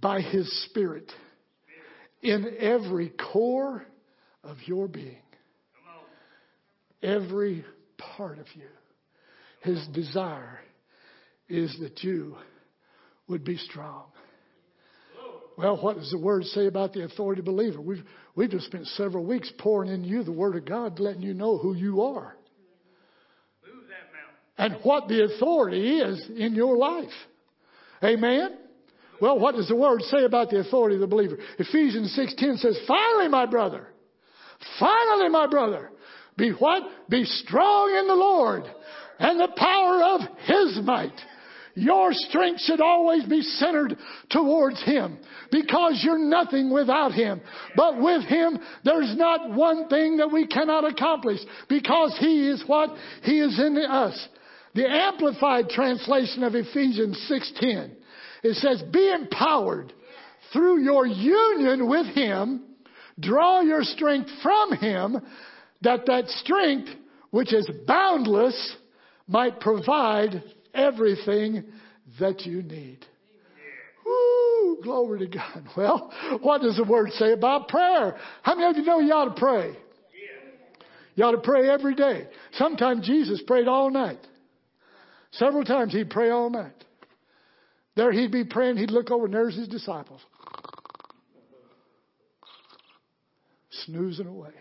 by 0.02 0.22
his 0.22 0.50
spirit 0.65 1.12
in 2.22 2.56
every 2.58 3.10
core 3.10 3.86
of 4.43 4.58
your 4.65 4.88
being 4.88 5.22
every 7.01 7.65
part 7.97 8.39
of 8.39 8.47
you. 8.55 8.67
His 9.62 9.85
desire 9.93 10.59
is 11.47 11.75
that 11.79 12.03
you 12.03 12.35
would 13.27 13.43
be 13.43 13.57
strong. 13.57 14.05
Well, 15.57 15.75
what 15.81 15.97
does 15.97 16.09
the 16.09 16.17
word 16.17 16.45
say 16.45 16.67
about 16.67 16.93
the 16.93 17.03
authority 17.03 17.41
believer? 17.41 17.81
We've, 17.81 18.03
we've 18.33 18.49
just 18.49 18.67
spent 18.67 18.88
several 18.88 19.25
weeks 19.25 19.51
pouring 19.57 19.91
in 19.91 20.05
you 20.05 20.23
the 20.23 20.31
word 20.31 20.55
of 20.55 20.63
God, 20.63 21.01
letting 21.01 21.21
you 21.21 21.33
know 21.33 21.57
who 21.57 21.73
you 21.75 22.01
are. 22.01 22.33
And 24.57 24.77
what 24.83 25.09
the 25.09 25.25
authority 25.25 25.99
is 25.99 26.29
in 26.33 26.55
your 26.55 26.77
life. 26.77 27.12
Amen? 28.01 28.57
Well, 29.21 29.38
what 29.38 29.55
does 29.55 29.67
the 29.67 29.75
word 29.75 30.01
say 30.03 30.23
about 30.23 30.49
the 30.49 30.59
authority 30.59 30.95
of 30.95 31.01
the 31.01 31.07
believer? 31.07 31.38
Ephesians 31.57 32.17
6.10 32.17 32.59
says, 32.59 32.79
Finally, 32.88 33.27
my 33.27 33.45
brother, 33.45 33.88
finally, 34.79 35.27
my 35.27 35.47
brother, 35.47 35.91
be 36.39 36.52
what? 36.52 36.84
Be 37.10 37.25
strong 37.25 37.95
in 37.99 38.08
the 38.08 38.15
Lord 38.15 38.63
and 39.19 39.39
the 39.39 39.54
power 39.56 40.02
of 40.04 40.21
His 40.45 40.80
might. 40.84 41.13
Your 41.75 42.10
strength 42.12 42.62
should 42.62 42.82
always 42.82 43.23
be 43.25 43.41
centered 43.41 43.95
towards 44.30 44.82
Him 44.84 45.19
because 45.52 46.02
you're 46.04 46.17
nothing 46.17 46.73
without 46.73 47.13
Him. 47.13 47.41
But 47.75 48.02
with 48.02 48.23
Him, 48.23 48.60
there's 48.84 49.15
not 49.15 49.54
one 49.54 49.88
thing 49.88 50.17
that 50.17 50.32
we 50.32 50.47
cannot 50.47 50.89
accomplish 50.89 51.39
because 51.67 52.17
He 52.19 52.49
is 52.49 52.63
what? 52.65 52.89
He 53.23 53.39
is 53.39 53.60
in 53.60 53.78
us. 53.78 54.28
The 54.73 54.88
Amplified 54.88 55.69
translation 55.69 56.43
of 56.43 56.56
Ephesians 56.56 57.30
6.10, 57.32 57.91
it 58.43 58.56
says, 58.56 58.84
be 58.91 59.12
empowered 59.12 59.93
through 60.54 60.84
your 60.84 61.06
union 61.06 61.89
with 61.89 62.08
Him, 62.08 62.63
draw 63.19 63.62
your 63.62 63.84
strength 63.84 64.30
from 64.41 64.73
Him, 64.73 65.21
that 65.82 66.06
that 66.06 66.28
strength, 66.28 66.89
which 67.32 67.54
is 67.54 67.70
boundless, 67.88 68.76
might 69.28 69.60
provide 69.60 70.44
everything 70.74 71.63
that 72.20 72.42
you 72.46 72.62
need. 72.62 73.06
Woo, 74.06 74.82
glory 74.82 75.20
to 75.20 75.28
God. 75.28 75.63
Well, 75.78 76.12
what 76.42 76.62
does 76.62 76.78
the 76.78 76.84
word 76.84 77.12
say 77.12 77.32
about 77.32 77.68
prayer? 77.68 78.18
How 78.42 78.56
many 78.56 78.70
of 78.70 78.78
you 78.78 78.84
know 78.84 79.00
you 79.00 79.13
ought 79.13 79.36
to 79.36 79.39
pray? 79.39 79.76
You 81.15 81.26
ought 81.26 81.32
to 81.32 81.42
pray 81.42 81.70
every 81.70 81.96
day. 81.96 82.28
Sometimes 82.54 83.06
Jesus 83.06 83.42
prayed 83.46 83.68
all 83.68 83.89
night. 83.89 84.20
Several 85.32 85.63
times 85.63 85.94
he'd 85.94 86.10
pray 86.10 86.30
all 86.30 86.50
night. 86.50 86.74
There 87.96 88.12
he'd 88.12 88.32
be 88.32 88.46
praying, 88.46 88.78
he'd 88.78 88.92
look 88.92 89.12
over, 89.12 89.26
and 89.26 89.34
there's 89.34 89.56
his 89.56 89.68
disciples. 89.68 90.22
Snoozing 93.86 94.28
away. 94.28 94.54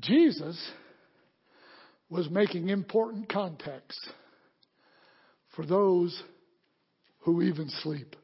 Jesus 0.00 0.58
was 2.10 2.30
making 2.30 2.68
important 2.68 3.28
contacts 3.28 3.98
for 5.54 5.66
those 5.66 6.22
who 7.20 7.42
even 7.42 7.68
sleep. 7.68 8.16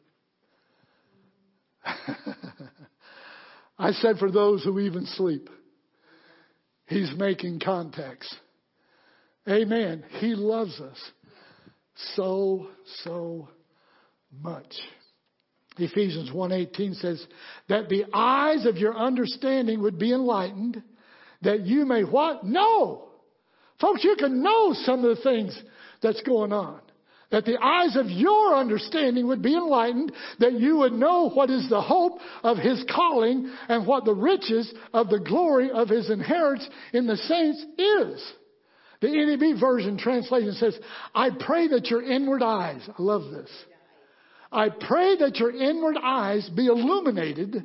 I 3.78 3.90
said 3.92 4.18
for 4.18 4.30
those 4.30 4.64
who 4.64 4.78
even 4.80 5.04
sleep. 5.06 5.50
He's 6.87 7.12
making 7.16 7.60
contacts. 7.60 8.34
Amen. 9.48 10.04
He 10.20 10.34
loves 10.34 10.80
us 10.80 10.98
so, 12.14 12.68
so 13.02 13.48
much. 14.42 14.72
Ephesians 15.76 16.30
1:18 16.30 16.94
says 17.00 17.26
that 17.68 17.88
the 17.88 18.04
eyes 18.12 18.64
of 18.64 18.76
your 18.76 18.96
understanding 18.96 19.82
would 19.82 19.98
be 19.98 20.12
enlightened 20.12 20.82
that 21.44 21.61
you 21.66 21.87
may 21.87 22.02
what? 22.02 22.44
Know. 22.44 23.09
Folks, 23.80 24.04
you 24.04 24.16
can 24.16 24.42
know 24.42 24.72
some 24.72 25.04
of 25.04 25.16
the 25.16 25.22
things 25.22 25.61
that's 26.02 26.22
going 26.22 26.52
on. 26.52 26.80
That 27.30 27.46
the 27.46 27.59
eyes 27.61 27.96
of 27.96 28.07
your 28.11 28.54
understanding 28.54 29.26
would 29.26 29.42
be 29.42 29.57
enlightened, 29.57 30.12
that 30.38 30.52
you 30.52 30.76
would 30.78 30.92
know 30.92 31.30
what 31.30 31.50
is 31.50 31.68
the 31.68 31.80
hope 31.80 32.18
of 32.44 32.59
his 32.59 32.85
calling 32.94 33.50
and 33.68 33.87
what 33.87 34.04
the 34.04 34.14
riches 34.14 34.72
of 34.92 35.09
the 35.09 35.18
glory 35.18 35.70
of 35.70 35.88
his 35.88 36.11
inheritance 36.11 36.68
in 36.92 37.07
the 37.07 37.16
saints 37.16 37.64
is. 37.78 38.33
The 39.00 39.09
NEB 39.09 39.59
version 39.59 39.98
translation 39.98 40.52
says, 40.52 40.78
I 41.14 41.30
pray 41.30 41.68
that 41.68 41.87
your 41.87 42.02
inward 42.02 42.42
eyes, 42.42 42.88
I 42.88 43.02
love 43.02 43.30
this. 43.33 43.50
I 44.52 44.68
pray 44.68 45.16
that 45.16 45.37
your 45.37 45.50
inward 45.50 45.96
eyes 46.00 46.48
be 46.54 46.66
illuminated 46.66 47.64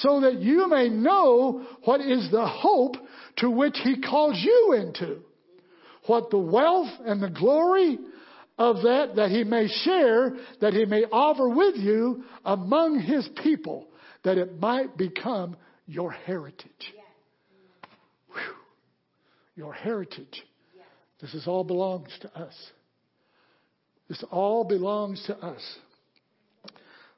so 0.00 0.20
that 0.22 0.40
you 0.40 0.68
may 0.68 0.88
know 0.88 1.66
what 1.84 2.00
is 2.00 2.30
the 2.30 2.46
hope 2.46 2.96
to 3.36 3.50
which 3.50 3.76
he 3.82 4.00
calls 4.00 4.40
you 4.42 4.74
into. 4.74 5.18
What 6.06 6.30
the 6.30 6.38
wealth 6.38 6.90
and 7.04 7.22
the 7.22 7.30
glory 7.30 7.98
of 8.58 8.76
that, 8.82 9.16
that 9.16 9.30
he 9.30 9.44
may 9.44 9.68
share, 9.68 10.36
that 10.60 10.72
he 10.72 10.84
may 10.84 11.04
offer 11.04 11.48
with 11.48 11.76
you 11.76 12.24
among 12.44 13.00
his 13.00 13.28
people, 13.42 13.86
that 14.24 14.38
it 14.38 14.58
might 14.58 14.96
become 14.96 15.56
your 15.86 16.10
heritage. 16.10 16.94
Whew. 18.28 18.54
Your 19.56 19.72
heritage. 19.72 20.44
This 21.20 21.34
is 21.34 21.46
all 21.46 21.64
belongs 21.64 22.08
to 22.22 22.36
us. 22.36 22.54
This 24.08 24.24
all 24.30 24.64
belongs 24.64 25.22
to 25.26 25.36
us. 25.36 25.60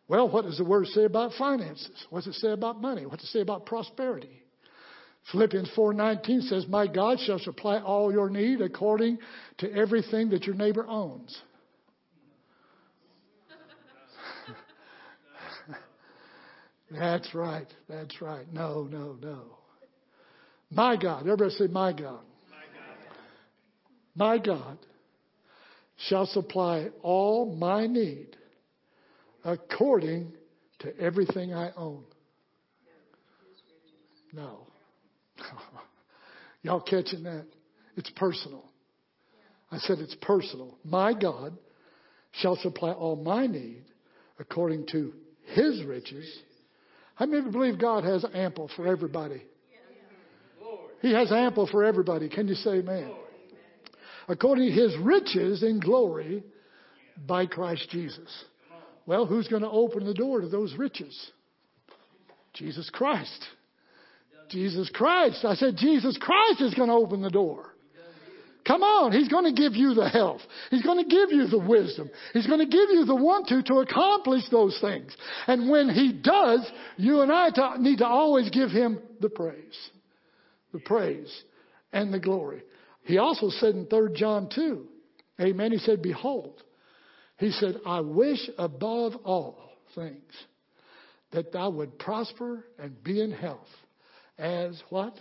Well, 0.06 0.28
what 0.28 0.44
does 0.44 0.58
the 0.58 0.64
word 0.64 0.86
say 0.88 1.04
about 1.04 1.32
finances? 1.38 2.06
What 2.10 2.24
does 2.24 2.36
it 2.36 2.40
say 2.40 2.50
about 2.50 2.80
money? 2.80 3.06
What 3.06 3.20
does 3.20 3.28
it 3.28 3.32
say 3.32 3.40
about 3.40 3.64
prosperity? 3.64 4.42
Philippians 5.32 5.70
4:19 5.70 6.42
says, 6.42 6.66
"My 6.68 6.86
God 6.86 7.18
shall 7.20 7.38
supply 7.38 7.80
all 7.80 8.12
your 8.12 8.28
need 8.28 8.60
according 8.60 9.18
to 9.58 9.72
everything 9.72 10.28
that 10.30 10.44
your 10.44 10.54
neighbor 10.54 10.86
owns." 10.86 11.40
That's 16.90 17.34
right. 17.34 17.72
That's 17.88 18.20
right. 18.20 18.46
No, 18.52 18.82
no, 18.84 19.16
no. 19.22 19.56
My 20.70 20.96
God. 20.96 21.20
Everybody 21.22 21.50
say, 21.54 21.68
My 21.68 21.92
God. 21.92 22.20
My 24.14 24.38
God 24.38 24.78
shall 25.96 26.26
supply 26.26 26.90
all 27.02 27.46
my 27.56 27.86
need 27.86 28.36
according 29.44 30.32
to 30.80 30.98
everything 30.98 31.54
I 31.54 31.70
own. 31.76 32.04
No. 34.32 34.66
Y'all 36.62 36.80
catching 36.80 37.22
that? 37.24 37.46
It's 37.96 38.10
personal. 38.10 38.64
I 39.70 39.78
said 39.78 39.98
it's 39.98 40.16
personal. 40.20 40.76
My 40.84 41.12
God 41.12 41.56
shall 42.32 42.56
supply 42.56 42.92
all 42.92 43.16
my 43.16 43.46
need 43.46 43.84
according 44.38 44.86
to 44.92 45.12
his 45.52 45.84
riches. 45.84 46.26
How 47.14 47.26
many 47.26 47.50
believe 47.50 47.78
God 47.78 48.04
has 48.04 48.24
ample 48.34 48.70
for 48.74 48.86
everybody? 48.86 49.42
He 51.00 51.12
has 51.12 51.30
ample 51.30 51.66
for 51.66 51.84
everybody. 51.84 52.28
Can 52.28 52.48
you 52.48 52.54
say 52.54 52.78
amen? 52.78 53.12
According 54.26 54.68
to 54.68 54.72
his 54.72 54.96
riches 54.98 55.62
in 55.62 55.78
glory 55.78 56.42
by 57.26 57.46
Christ 57.46 57.88
Jesus. 57.90 58.44
Well, 59.06 59.26
who's 59.26 59.48
going 59.48 59.62
to 59.62 59.70
open 59.70 60.04
the 60.04 60.14
door 60.14 60.40
to 60.40 60.48
those 60.48 60.74
riches? 60.76 61.30
Jesus 62.54 62.88
Christ. 62.90 63.44
Jesus 64.50 64.90
Christ. 64.92 65.44
I 65.44 65.54
said, 65.54 65.76
Jesus 65.76 66.16
Christ 66.18 66.60
is 66.60 66.74
going 66.74 66.88
to 66.88 66.94
open 66.94 67.22
the 67.22 67.30
door. 67.30 67.74
Come 68.66 68.82
on, 68.82 69.12
He's 69.12 69.28
going 69.28 69.44
to 69.44 69.60
give 69.60 69.74
you 69.74 69.92
the 69.92 70.08
health. 70.08 70.40
He's 70.70 70.82
going 70.82 71.02
to 71.02 71.10
give 71.10 71.30
you 71.30 71.46
the 71.48 71.58
wisdom. 71.58 72.08
He's 72.32 72.46
going 72.46 72.60
to 72.60 72.66
give 72.66 72.88
you 72.90 73.04
the 73.04 73.14
want 73.14 73.48
to 73.48 73.62
to 73.62 73.80
accomplish 73.80 74.42
those 74.50 74.78
things. 74.80 75.14
And 75.46 75.68
when 75.68 75.90
He 75.90 76.12
does, 76.12 76.66
you 76.96 77.20
and 77.20 77.30
I 77.30 77.50
need 77.78 77.98
to 77.98 78.06
always 78.06 78.48
give 78.48 78.70
Him 78.70 79.00
the 79.20 79.28
praise. 79.28 79.90
The 80.72 80.78
praise 80.78 81.30
and 81.92 82.12
the 82.12 82.18
glory. 82.18 82.62
He 83.02 83.18
also 83.18 83.50
said 83.50 83.74
in 83.74 83.86
3 83.86 84.14
John 84.14 84.48
2, 84.54 84.86
Amen, 85.40 85.72
He 85.72 85.78
said, 85.78 86.00
Behold, 86.00 86.62
He 87.38 87.50
said, 87.50 87.76
I 87.84 88.00
wish 88.00 88.48
above 88.58 89.14
all 89.24 89.58
things 89.94 90.32
that 91.32 91.52
thou 91.52 91.70
would 91.70 91.98
prosper 91.98 92.64
and 92.78 93.02
be 93.02 93.20
in 93.20 93.32
health 93.32 93.68
as 94.38 94.80
what? 94.90 95.14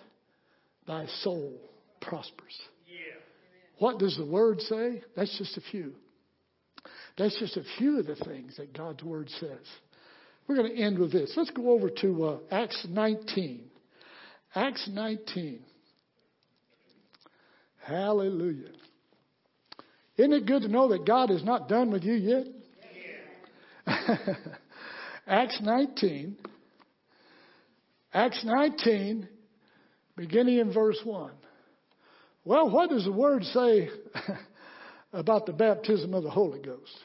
Thy 0.87 1.07
soul 1.21 1.59
prospers. 2.01 2.57
Yeah. 2.87 3.19
What 3.79 3.99
does 3.99 4.15
the 4.17 4.25
word 4.25 4.61
say? 4.61 5.01
That's 5.15 5.35
just 5.37 5.57
a 5.57 5.61
few. 5.71 5.93
That's 7.17 7.37
just 7.39 7.57
a 7.57 7.63
few 7.77 7.99
of 7.99 8.07
the 8.07 8.15
things 8.15 8.57
that 8.57 8.75
God's 8.75 9.03
word 9.03 9.29
says. 9.39 9.65
We're 10.47 10.55
going 10.55 10.75
to 10.75 10.81
end 10.81 10.99
with 10.99 11.11
this. 11.11 11.33
Let's 11.37 11.51
go 11.51 11.71
over 11.71 11.89
to 12.01 12.25
uh, 12.25 12.37
Acts 12.51 12.85
19. 12.89 13.63
Acts 14.55 14.89
19. 14.91 15.61
Hallelujah. 17.85 18.71
Isn't 20.17 20.33
it 20.33 20.45
good 20.45 20.61
to 20.61 20.67
know 20.67 20.89
that 20.89 21.05
God 21.05 21.31
is 21.31 21.43
not 21.43 21.67
done 21.67 21.91
with 21.91 22.03
you 22.03 22.13
yet? 22.13 22.45
Acts 25.27 25.59
19. 25.61 26.37
Acts 28.13 28.41
19, 28.45 29.27
beginning 30.15 30.59
in 30.59 30.71
verse 30.71 30.99
1. 31.03 31.31
Well, 32.45 32.69
what 32.69 32.89
does 32.89 33.05
the 33.05 33.11
word 33.11 33.43
say 33.45 33.89
about 35.13 35.45
the 35.45 35.53
baptism 35.53 36.13
of 36.13 36.23
the 36.23 36.29
Holy 36.29 36.59
Ghost? 36.59 36.95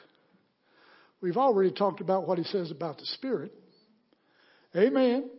We've 1.21 1.37
already 1.37 1.71
talked 1.71 2.01
about 2.01 2.27
what 2.27 2.37
he 2.37 2.43
says 2.43 2.69
about 2.69 2.97
the 2.97 3.05
Spirit. 3.05 3.51
Amen. 4.75 5.29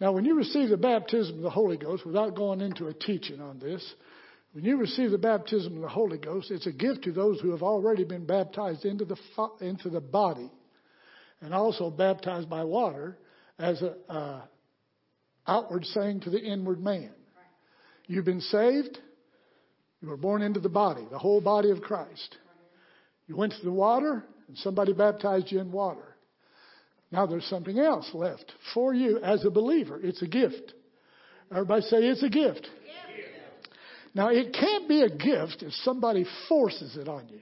Now, 0.00 0.12
when 0.12 0.24
you 0.24 0.34
receive 0.34 0.70
the 0.70 0.76
baptism 0.76 1.36
of 1.36 1.42
the 1.42 1.50
Holy 1.50 1.76
Ghost, 1.76 2.06
without 2.06 2.34
going 2.34 2.60
into 2.60 2.86
a 2.86 2.94
teaching 2.94 3.40
on 3.40 3.58
this, 3.58 3.84
when 4.54 4.64
you 4.64 4.76
receive 4.76 5.10
the 5.10 5.18
baptism 5.18 5.74
of 5.74 5.82
the 5.82 5.88
Holy 5.88 6.16
Ghost, 6.16 6.52
it's 6.52 6.68
a 6.68 6.72
gift 6.72 7.02
to 7.02 7.12
those 7.12 7.40
who 7.40 7.50
have 7.50 7.64
already 7.64 8.04
been 8.04 8.24
baptized 8.24 8.84
into 8.84 9.04
the, 9.04 9.16
into 9.60 9.90
the 9.90 10.00
body 10.00 10.48
and 11.40 11.52
also 11.52 11.90
baptized 11.90 12.48
by 12.48 12.62
water 12.62 13.18
as 13.58 13.82
an 13.82 13.94
uh, 14.08 14.42
outward 15.48 15.84
saying 15.86 16.20
to 16.20 16.30
the 16.30 16.38
inward 16.38 16.80
man. 16.80 17.10
You've 18.06 18.26
been 18.26 18.40
saved. 18.40 18.96
You 20.00 20.08
were 20.08 20.16
born 20.16 20.40
into 20.40 20.60
the 20.60 20.68
body, 20.68 21.04
the 21.10 21.18
whole 21.18 21.40
body 21.40 21.70
of 21.70 21.80
Christ. 21.80 22.36
You 23.26 23.36
went 23.36 23.54
to 23.54 23.64
the 23.64 23.72
water, 23.72 24.24
and 24.46 24.56
somebody 24.58 24.92
baptized 24.92 25.50
you 25.50 25.58
in 25.58 25.72
water. 25.72 26.14
Now 27.10 27.26
there's 27.26 27.46
something 27.46 27.80
else 27.80 28.08
left 28.14 28.52
for 28.72 28.94
you 28.94 29.18
as 29.18 29.44
a 29.44 29.50
believer. 29.50 29.98
It's 30.00 30.22
a 30.22 30.28
gift. 30.28 30.74
Everybody 31.50 31.82
say 31.82 31.96
it's 31.96 32.22
a 32.22 32.28
gift. 32.28 32.68
Now 34.14 34.28
it 34.28 34.52
can't 34.52 34.88
be 34.88 35.02
a 35.02 35.08
gift 35.08 35.62
if 35.62 35.72
somebody 35.82 36.24
forces 36.48 36.96
it 36.96 37.08
on 37.08 37.28
you. 37.28 37.40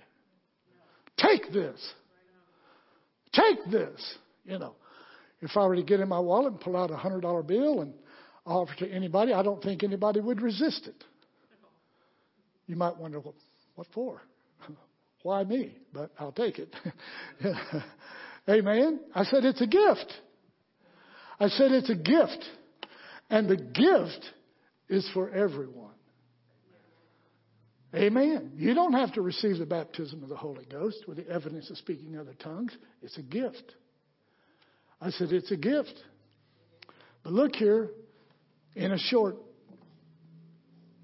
Take 1.19 1.53
this. 1.53 1.79
Take 3.33 3.71
this. 3.71 4.15
You 4.45 4.59
know, 4.59 4.75
if 5.41 5.57
I 5.57 5.67
were 5.67 5.77
to 5.77 5.83
get 5.83 6.01
in 6.01 6.09
my 6.09 6.19
wallet 6.19 6.53
and 6.53 6.61
pull 6.61 6.77
out 6.77 6.91
a 6.91 6.97
hundred 6.97 7.21
dollar 7.21 7.43
bill 7.43 7.83
and 7.83 7.93
offer 8.47 8.75
to 8.79 8.91
anybody, 8.91 9.33
I 9.33 9.43
don't 9.43 9.63
think 9.63 9.85
anybody 9.85 10.21
would 10.21 10.41
resist 10.41 10.87
it. 10.87 11.05
You 12.67 12.77
might 12.77 12.97
wonder, 12.97 13.21
well, 13.21 13.35
what 13.75 13.87
for? 13.95 14.23
Why 15.23 15.45
me? 15.45 15.77
But 15.93 16.11
I'll 16.19 16.33
take 16.33 16.59
it. 16.59 16.75
Amen. 18.49 19.01
I 19.15 19.25
said 19.25 19.45
it's 19.45 19.61
a 19.61 19.67
gift. 19.67 20.13
I 21.39 21.49
said 21.49 21.73
it's 21.73 21.91
a 21.91 21.95
gift. 21.95 22.45
And 23.31 23.49
the 23.49 23.57
gift 23.57 24.25
is 24.89 25.09
for 25.15 25.31
everyone. 25.31 25.92
Amen. 27.95 28.53
You 28.57 28.75
don't 28.75 28.95
have 28.95 29.13
to 29.15 29.23
receive 29.23 29.59
the 29.59 29.67
baptism 29.67 30.23
of 30.23 30.31
the 30.31 30.37
Holy 30.37 30.65
Ghost 30.65 31.05
with 31.07 31.19
the 31.19 31.29
evidence 31.29 31.69
of 31.71 31.77
speaking 31.77 32.17
other 32.19 32.35
tongues. 32.43 32.75
It's 33.03 33.19
a 33.19 33.23
gift. 33.23 33.75
I 35.01 35.11
said 35.11 35.33
it's 35.33 35.51
a 35.51 35.57
gift. 35.57 35.93
But 37.23 37.35
look 37.35 37.55
here, 37.55 37.91
in 38.75 38.93
a 38.93 38.99
short 38.99 39.37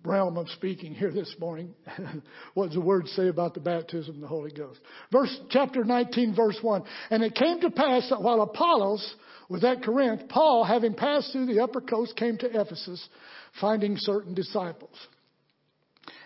realm 0.02 0.38
of 0.38 0.48
speaking 0.50 0.94
here 0.94 1.10
this 1.12 1.34
morning, 1.38 1.74
what 2.54 2.66
does 2.66 2.74
the 2.74 2.80
word 2.80 3.06
say 3.08 3.28
about 3.28 3.52
the 3.52 3.60
baptism 3.60 4.14
of 4.14 4.20
the 4.22 4.26
Holy 4.26 4.50
Ghost? 4.50 4.80
Verse, 5.12 5.38
chapter 5.50 5.84
19, 5.84 6.34
verse 6.34 6.58
1. 6.62 6.84
And 7.10 7.22
it 7.22 7.34
came 7.34 7.60
to 7.60 7.70
pass 7.70 8.08
that 8.08 8.22
while 8.22 8.40
Apollos 8.40 9.14
was 9.50 9.62
at 9.62 9.82
Corinth, 9.82 10.28
Paul, 10.30 10.64
having 10.64 10.94
passed 10.94 11.32
through 11.32 11.46
the 11.46 11.60
upper 11.60 11.82
coast, 11.82 12.16
came 12.16 12.38
to 12.38 12.60
Ephesus, 12.60 13.06
finding 13.60 13.96
certain 13.98 14.32
disciples. 14.32 14.96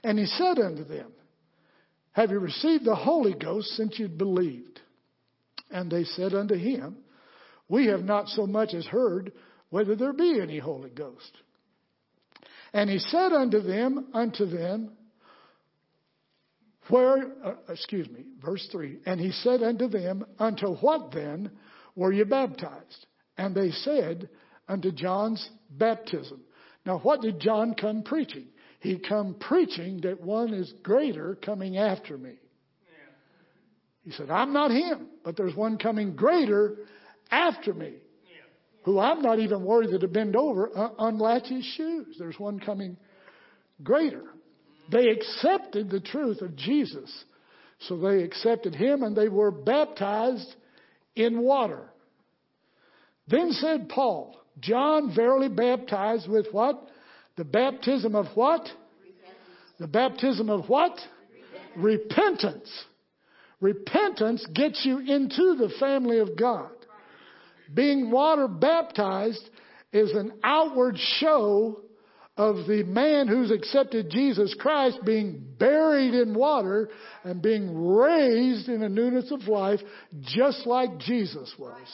And 0.04 0.18
he 0.18 0.26
said 0.26 0.58
unto 0.58 0.84
them, 0.84 1.12
Have 2.12 2.30
you 2.30 2.38
received 2.38 2.84
the 2.84 2.94
Holy 2.94 3.34
Ghost 3.34 3.68
since 3.76 3.98
you 3.98 4.08
believed? 4.08 4.80
And 5.70 5.90
they 5.90 6.04
said 6.04 6.34
unto 6.34 6.54
him, 6.54 6.96
We 7.68 7.86
have 7.86 8.02
not 8.02 8.28
so 8.28 8.46
much 8.46 8.74
as 8.74 8.84
heard 8.84 9.32
whether 9.70 9.96
there 9.96 10.12
be 10.12 10.40
any 10.40 10.58
Holy 10.58 10.90
Ghost. 10.90 11.32
And 12.74 12.90
he 12.90 12.98
said 12.98 13.32
unto 13.32 13.60
them, 13.60 14.08
unto 14.12 14.46
them, 14.46 14.92
where, 16.88 17.32
uh, 17.44 17.54
excuse 17.68 18.08
me, 18.08 18.24
verse 18.44 18.66
3, 18.72 18.98
and 19.06 19.20
he 19.20 19.30
said 19.30 19.62
unto 19.62 19.88
them, 19.88 20.24
Unto 20.38 20.74
what 20.76 21.12
then 21.12 21.50
were 21.94 22.12
you 22.12 22.24
baptized? 22.24 23.06
And 23.38 23.54
they 23.54 23.70
said, 23.70 24.28
Unto 24.68 24.90
John's 24.90 25.48
baptism. 25.70 26.40
Now, 26.84 26.98
what 26.98 27.20
did 27.20 27.40
John 27.40 27.74
come 27.74 28.02
preaching? 28.02 28.46
He 28.82 28.98
come 28.98 29.36
preaching 29.38 30.00
that 30.00 30.20
one 30.20 30.52
is 30.52 30.72
greater 30.82 31.36
coming 31.36 31.78
after 31.78 32.18
me. 32.18 32.32
He 34.04 34.10
said, 34.10 34.28
I'm 34.28 34.52
not 34.52 34.72
him, 34.72 35.06
but 35.24 35.36
there's 35.36 35.54
one 35.54 35.78
coming 35.78 36.16
greater 36.16 36.78
after 37.30 37.72
me 37.72 37.94
who 38.84 38.98
I'm 38.98 39.22
not 39.22 39.38
even 39.38 39.62
worthy 39.62 39.96
to 39.96 40.08
bend 40.08 40.34
over, 40.34 40.76
uh, 40.76 40.88
unlatch 40.98 41.46
his 41.46 41.64
shoes. 41.76 42.16
There's 42.18 42.40
one 42.40 42.58
coming 42.58 42.96
greater. 43.84 44.24
They 44.90 45.10
accepted 45.10 45.88
the 45.88 46.00
truth 46.00 46.40
of 46.40 46.56
Jesus. 46.56 47.24
So 47.86 47.96
they 47.96 48.24
accepted 48.24 48.74
him 48.74 49.04
and 49.04 49.16
they 49.16 49.28
were 49.28 49.52
baptized 49.52 50.52
in 51.14 51.40
water. 51.40 51.88
Then 53.28 53.52
said 53.52 53.88
Paul, 53.88 54.36
John 54.58 55.14
verily 55.14 55.48
baptized 55.48 56.28
with 56.28 56.48
what? 56.50 56.88
The 57.36 57.44
baptism 57.44 58.14
of 58.14 58.26
what? 58.34 58.60
Repentance. 58.60 59.78
The 59.78 59.86
baptism 59.86 60.50
of 60.50 60.68
what? 60.68 60.98
Repentance. 61.76 61.76
Repentance. 61.76 62.84
Repentance 63.60 64.44
gets 64.52 64.84
you 64.84 64.98
into 64.98 65.54
the 65.54 65.72
family 65.78 66.18
of 66.18 66.36
God. 66.36 66.70
Being 67.72 68.10
water 68.10 68.48
baptized 68.48 69.48
is 69.92 70.10
an 70.12 70.32
outward 70.42 70.96
show 71.20 71.80
of 72.36 72.66
the 72.66 72.82
man 72.82 73.28
who's 73.28 73.50
accepted 73.50 74.10
Jesus 74.10 74.54
Christ 74.58 74.98
being 75.04 75.44
buried 75.58 76.14
in 76.14 76.34
water 76.34 76.88
and 77.22 77.40
being 77.40 77.86
raised 77.86 78.68
in 78.68 78.82
a 78.82 78.88
newness 78.88 79.30
of 79.30 79.46
life 79.48 79.80
just 80.22 80.66
like 80.66 80.98
Jesus 80.98 81.54
was. 81.58 81.86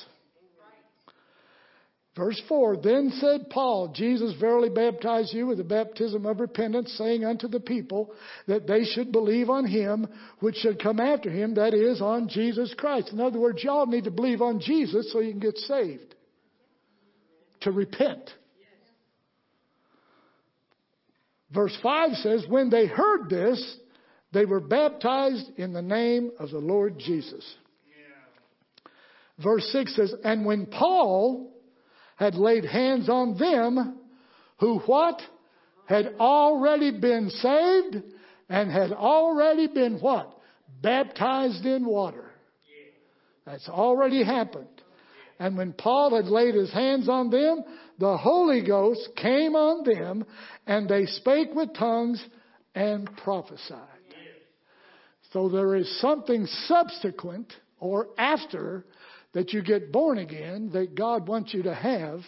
Verse 2.18 2.42
4 2.48 2.78
Then 2.82 3.12
said 3.20 3.48
Paul, 3.48 3.92
Jesus 3.94 4.34
verily 4.40 4.68
baptized 4.68 5.32
you 5.32 5.46
with 5.46 5.58
the 5.58 5.64
baptism 5.64 6.26
of 6.26 6.40
repentance, 6.40 6.92
saying 6.98 7.24
unto 7.24 7.46
the 7.46 7.60
people 7.60 8.12
that 8.48 8.66
they 8.66 8.84
should 8.84 9.12
believe 9.12 9.48
on 9.48 9.64
him 9.64 10.08
which 10.40 10.56
should 10.56 10.82
come 10.82 10.98
after 10.98 11.30
him, 11.30 11.54
that 11.54 11.74
is, 11.74 12.02
on 12.02 12.28
Jesus 12.28 12.74
Christ. 12.76 13.12
In 13.12 13.20
other 13.20 13.38
words, 13.38 13.62
y'all 13.62 13.86
need 13.86 14.04
to 14.04 14.10
believe 14.10 14.42
on 14.42 14.58
Jesus 14.60 15.12
so 15.12 15.20
you 15.20 15.30
can 15.30 15.40
get 15.40 15.56
saved. 15.58 16.16
To 17.62 17.70
repent. 17.70 18.30
Verse 21.54 21.76
5 21.82 22.10
says, 22.16 22.44
When 22.48 22.68
they 22.68 22.86
heard 22.86 23.30
this, 23.30 23.78
They 24.32 24.44
were 24.44 24.60
baptized 24.60 25.50
in 25.56 25.72
the 25.72 25.82
name 25.82 26.32
of 26.38 26.50
the 26.50 26.58
Lord 26.58 26.98
Jesus. 26.98 27.44
Verse 29.42 29.66
6 29.72 29.96
says, 29.96 30.14
And 30.24 30.44
when 30.44 30.66
Paul 30.66 31.54
had 32.18 32.34
laid 32.34 32.64
hands 32.64 33.08
on 33.08 33.38
them, 33.38 33.98
who 34.58 34.80
what? 34.80 35.20
Had 35.86 36.14
already 36.18 36.90
been 36.90 37.30
saved 37.30 38.02
and 38.48 38.70
had 38.70 38.92
already 38.92 39.68
been 39.68 39.98
what? 40.00 40.36
Baptized 40.82 41.64
in 41.64 41.86
water. 41.86 42.30
That's 43.46 43.68
already 43.68 44.24
happened. 44.24 44.66
And 45.38 45.56
when 45.56 45.72
Paul 45.72 46.16
had 46.16 46.26
laid 46.26 46.54
his 46.54 46.72
hands 46.72 47.08
on 47.08 47.30
them, 47.30 47.62
the 47.98 48.16
Holy 48.16 48.66
Ghost 48.66 49.08
came 49.16 49.54
on 49.54 49.84
them, 49.84 50.24
and 50.66 50.88
they 50.88 51.06
spake 51.06 51.50
with 51.54 51.72
tongues 51.74 52.22
and 52.74 53.08
prophesied. 53.18 53.78
So 55.32 55.48
there 55.48 55.76
is 55.76 56.00
something 56.00 56.46
subsequent 56.66 57.52
or 57.80 58.08
after 58.18 58.84
that 59.34 59.52
you 59.52 59.62
get 59.62 59.92
born 59.92 60.18
again 60.18 60.70
that 60.72 60.94
God 60.94 61.28
wants 61.28 61.52
you 61.52 61.62
to 61.64 61.74
have, 61.74 62.20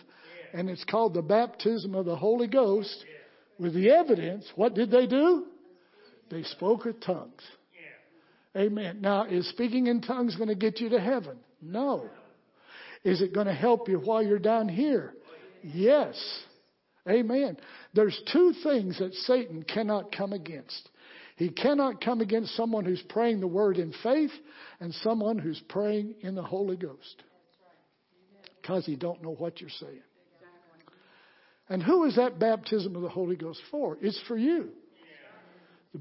and 0.52 0.68
it's 0.68 0.84
called 0.84 1.14
the 1.14 1.22
baptism 1.22 1.94
of 1.94 2.04
the 2.04 2.16
Holy 2.16 2.46
Ghost 2.46 3.04
with 3.58 3.74
the 3.74 3.90
evidence. 3.90 4.46
What 4.56 4.74
did 4.74 4.90
they 4.90 5.06
do? 5.06 5.46
They 6.30 6.42
spoke 6.44 6.84
with 6.84 7.00
tongues. 7.00 7.42
Amen. 8.56 9.00
Now, 9.00 9.26
is 9.26 9.48
speaking 9.48 9.86
in 9.86 10.00
tongues 10.00 10.34
going 10.36 10.48
to 10.48 10.56
get 10.56 10.80
you 10.80 10.88
to 10.90 11.00
heaven? 11.00 11.38
No. 11.62 12.08
Is 13.04 13.22
it 13.22 13.32
going 13.32 13.46
to 13.46 13.54
help 13.54 13.88
you 13.88 13.98
while 13.98 14.22
you're 14.22 14.38
down 14.38 14.68
here? 14.68 15.14
Yes. 15.62 16.16
Amen. 17.08 17.56
There's 17.94 18.20
two 18.32 18.52
things 18.62 18.98
that 18.98 19.14
Satan 19.14 19.62
cannot 19.62 20.14
come 20.14 20.32
against. 20.32 20.89
He 21.40 21.48
cannot 21.48 22.05
come 22.05 22.20
against 22.20 22.55
someone 22.55 22.85
who's 22.85 23.00
praying 23.09 23.40
the 23.40 23.46
word 23.46 23.79
in 23.79 23.94
faith 24.03 24.31
and 24.79 24.92
someone 24.96 25.38
who's 25.38 25.59
praying 25.70 26.16
in 26.20 26.35
the 26.35 26.42
Holy 26.42 26.76
Ghost. 26.76 27.22
Because 28.61 28.85
he 28.85 28.94
don't 28.94 29.22
know 29.22 29.31
what 29.31 29.59
you're 29.59 29.70
saying. 29.70 30.03
And 31.70 31.83
who 31.83 32.05
is 32.05 32.16
that 32.16 32.38
baptism 32.38 32.94
of 32.94 33.00
the 33.00 33.09
Holy 33.09 33.37
Ghost 33.37 33.59
for? 33.70 33.96
It's 34.03 34.20
for 34.29 34.37
you. 34.37 34.68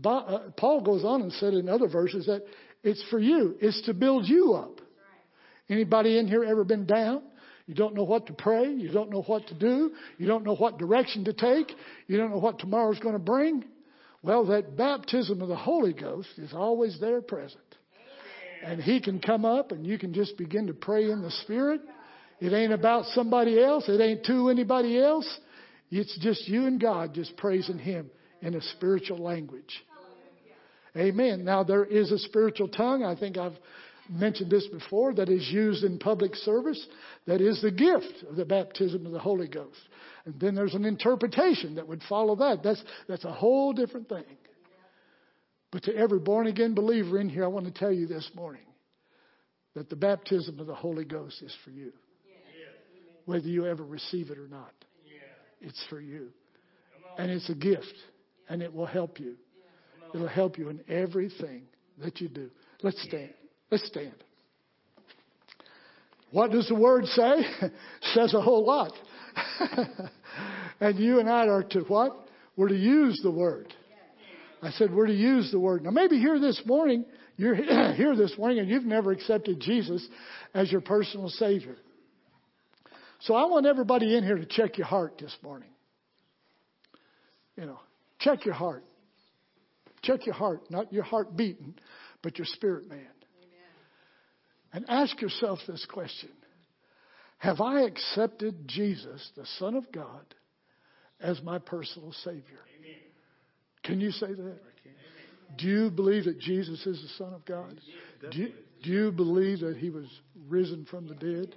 Uh, 0.04 0.40
Paul 0.58 0.82
goes 0.82 1.06
on 1.06 1.22
and 1.22 1.32
said 1.32 1.54
in 1.54 1.70
other 1.70 1.88
verses 1.88 2.26
that 2.26 2.44
it's 2.84 3.02
for 3.10 3.18
you. 3.18 3.56
It's 3.62 3.82
to 3.84 3.94
build 3.94 4.28
you 4.28 4.56
up. 4.56 4.82
Anybody 5.70 6.18
in 6.20 6.28
here 6.28 6.44
ever 6.44 6.66
been 6.66 6.86
down? 6.86 7.22
You 7.66 7.76
don't 7.76 7.96
know 7.96 8.04
what 8.04 8.28
to 8.28 8.34
pray. 8.34 8.74
You 8.74 8.92
don't 8.92 9.10
know 9.10 9.22
what 9.22 9.48
to 9.48 9.54
do. 9.54 9.92
You 10.18 10.28
don't 10.28 10.44
know 10.44 10.56
what 10.56 10.78
direction 10.78 11.24
to 11.24 11.32
take. 11.32 11.72
You 12.08 12.18
don't 12.18 12.30
know 12.30 12.40
what 12.40 12.60
tomorrow's 12.60 13.00
going 13.00 13.14
to 13.14 13.20
bring. 13.20 13.64
Well, 14.22 14.46
that 14.48 14.76
baptism 14.76 15.42
of 15.42 15.48
the 15.48 15.56
Holy 15.56 15.94
Ghost 15.94 16.30
is 16.38 16.54
always 16.54 17.00
there 17.00 17.22
present. 17.22 17.64
And 18.64 18.82
He 18.82 19.00
can 19.00 19.20
come 19.20 19.46
up 19.46 19.72
and 19.72 19.88
you 19.88 19.98
can 19.98 20.14
just 20.14 20.38
begin 20.38 20.68
to 20.68 20.74
pray 20.74 21.10
in 21.10 21.22
the 21.22 21.32
Spirit. 21.44 21.82
It 22.42 22.54
ain't 22.54 22.74
about 22.74 23.06
somebody 23.14 23.62
else. 23.62 23.88
It 23.88 24.02
ain't 24.02 24.26
to 24.26 24.50
anybody 24.50 25.00
else. 25.00 25.28
It's 25.92 26.18
just 26.20 26.48
you 26.48 26.66
and 26.66 26.80
God 26.80 27.14
just 27.14 27.36
praising 27.38 27.80
Him 27.80 28.12
in 28.42 28.56
a 28.56 28.62
spiritual 28.62 29.18
language. 29.18 29.84
Amen. 30.98 31.46
Now 31.46 31.64
there 31.64 31.86
is 31.86 32.12
a 32.12 32.18
spiritual 32.18 32.68
tongue. 32.68 33.04
I 33.04 33.16
think 33.16 33.38
I've 33.38 33.58
mentioned 34.10 34.52
this 34.52 34.68
before, 34.68 35.14
that 35.14 35.30
is 35.30 35.48
used 35.50 35.84
in 35.84 36.00
public 36.00 36.36
service. 36.36 36.84
That 37.28 37.42
is 37.42 37.62
the 37.62 37.72
gift 37.72 38.24
of 38.30 38.36
the 38.36 38.46
baptism 38.46 39.06
of 39.06 39.12
the 39.12 39.20
Holy 39.20 39.48
Ghost. 39.48 39.80
And 40.26 40.40
then 40.40 40.56
there's 40.56 40.76
an 40.76 40.86
interpretation 40.86 41.76
that 41.76 41.88
would 41.88 42.02
follow 42.10 42.36
that. 42.38 42.64
That's, 42.64 42.84
that's 43.08 43.26
a 43.26 43.32
whole 43.32 43.74
different 43.74 44.10
thing. 44.10 44.24
But 45.72 45.84
to 45.84 45.96
every 45.96 46.20
born 46.20 46.48
again 46.48 46.74
believer 46.74 47.20
in 47.20 47.30
here, 47.30 47.44
I 47.44 47.48
want 47.48 47.66
to 47.66 47.72
tell 47.72 47.92
you 47.92 48.08
this 48.08 48.30
morning 48.34 48.66
that 49.76 49.90
the 49.90 49.96
baptism 49.96 50.60
of 50.60 50.68
the 50.68 50.76
Holy 50.76 51.06
Ghost 51.06 51.42
is 51.44 51.56
for 51.64 51.70
you. 51.70 51.92
Whether 53.26 53.48
you 53.48 53.68
ever 53.68 53.84
receive 53.84 54.32
it 54.32 54.40
or 54.40 54.48
not, 54.48 54.74
it's 55.62 55.86
for 55.90 56.02
you. 56.02 56.30
And 57.20 57.30
it's 57.30 57.50
a 57.50 57.56
gift, 57.56 57.94
and 58.50 58.64
it 58.64 58.74
will 58.74 58.88
help 58.88 59.20
you. 59.20 59.36
It'll 60.16 60.28
help 60.28 60.58
you 60.58 60.70
in 60.70 60.82
everything 60.90 61.64
that 62.00 62.20
you 62.20 62.30
do. 62.30 62.50
Let's 62.82 63.02
stand. 63.04 63.34
Let's 63.72 63.86
stand. 63.88 64.16
What 66.32 66.52
does 66.52 66.68
the 66.68 66.76
word 66.76 67.06
say? 67.06 67.36
says 68.14 68.34
a 68.34 68.42
whole 68.42 68.66
lot. 68.66 68.92
and 70.80 71.00
you 71.00 71.20
and 71.20 71.30
I 71.30 71.48
are 71.48 71.64
to 71.64 71.80
what? 71.82 72.28
We're 72.56 72.70
to 72.70 72.78
use 72.78 73.20
the 73.24 73.32
word. 73.32 73.74
I 74.62 74.72
said 74.72 74.94
we're 74.94 75.08
to 75.08 75.14
use 75.14 75.52
the 75.52 75.60
word. 75.60 75.84
Now 75.84 75.92
maybe 75.92 76.20
here 76.20 76.40
this 76.40 76.62
morning, 76.66 77.06
you're 77.38 77.56
here 77.96 78.16
this 78.16 78.38
morning 78.38 78.60
and 78.60 78.70
you've 78.70 78.86
never 78.86 79.12
accepted 79.12 79.60
Jesus 79.62 80.06
as 80.54 80.72
your 80.72 80.82
personal 80.82 81.30
Savior. 81.30 81.78
So 83.22 83.36
I 83.36 83.46
want 83.46 83.66
everybody 83.66 84.16
in 84.16 84.24
here 84.24 84.38
to 84.38 84.46
check 84.46 84.78
your 84.78 84.88
heart 84.88 85.18
this 85.20 85.36
morning. 85.42 85.70
You 87.56 87.66
know, 87.66 87.80
check 88.20 88.46
your 88.46 88.54
heart. 88.54 88.84
Check 90.02 90.26
your 90.26 90.36
heart, 90.36 90.70
not 90.70 90.94
your 90.94 91.04
heart 91.04 91.36
beating, 91.36 91.76
but 92.22 92.38
your 92.38 92.46
spirit 92.46 92.88
man. 92.88 93.08
And 94.74 94.86
ask 94.88 95.20
yourself 95.22 95.60
this 95.68 95.86
question 95.92 96.30
Have 97.40 97.62
I 97.62 97.82
accepted 97.82 98.68
Jesus, 98.68 99.32
the 99.36 99.46
Son 99.58 99.76
of 99.76 99.92
God, 99.92 100.26
as 101.20 101.42
my 101.42 101.60
personal 101.60 102.14
Savior? 102.24 102.60
Amen. 102.80 102.96
Can 103.84 104.02
you 104.02 104.12
say 104.12 104.28
that? 104.28 104.38
Amen. 104.38 104.58
Do 105.58 105.68
you 105.68 105.90
believe 105.90 106.26
that 106.26 106.40
Jesus 106.40 106.86
is 106.86 107.02
the 107.02 107.24
Son 107.24 107.34
of 107.34 107.46
God? 107.46 107.80
Do 108.32 108.38
you, 108.38 108.54
do 108.84 108.90
you 108.90 109.12
believe 109.12 109.62
that 109.62 109.78
He 109.78 109.90
was 109.90 110.06
risen 110.48 110.86
from 110.86 111.08
the 111.08 111.16
dead? 111.16 111.56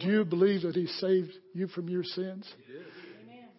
Do 0.00 0.06
you 0.08 0.24
believe 0.24 0.62
that 0.62 0.74
He 0.74 0.86
saved 0.86 1.32
you 1.54 1.68
from 1.68 1.88
your 1.88 2.04
sins? 2.04 2.46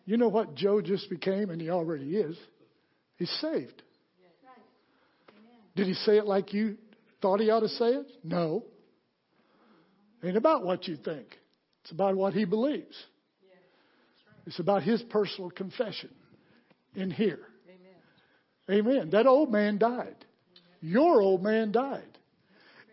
You 0.10 0.18
know 0.18 0.28
what 0.28 0.56
Joe 0.56 0.82
just 0.82 1.08
became, 1.08 1.52
and 1.52 1.62
he 1.62 1.70
already 1.70 2.16
is? 2.16 2.36
He's 3.18 3.30
saved. 3.42 3.84
Did 5.76 5.86
he 5.86 5.94
say 5.94 6.18
it 6.18 6.26
like 6.26 6.52
you 6.52 6.78
thought 7.22 7.40
he 7.40 7.52
ought 7.52 7.60
to 7.60 7.70
say 7.70 7.90
it? 7.90 8.08
No. 8.24 8.64
It 10.22 10.28
ain't 10.28 10.38
about 10.38 10.64
what 10.64 10.88
you 10.88 10.96
think. 10.96 11.28
It's 11.84 11.92
about 11.92 12.16
what 12.16 12.34
he 12.34 12.46
believes. 12.46 12.96
It's 14.46 14.60
about 14.60 14.84
his 14.84 15.02
personal 15.04 15.52
confession 15.52 16.10
in 16.96 17.12
here. 17.12 17.40
Amen. 18.70 18.88
Amen. 18.88 19.10
That 19.12 19.28
old 19.28 19.52
man 19.52 19.78
died. 19.78 20.16
Your 20.82 21.22
old 21.22 21.44
man 21.44 21.72
died. 21.72 22.04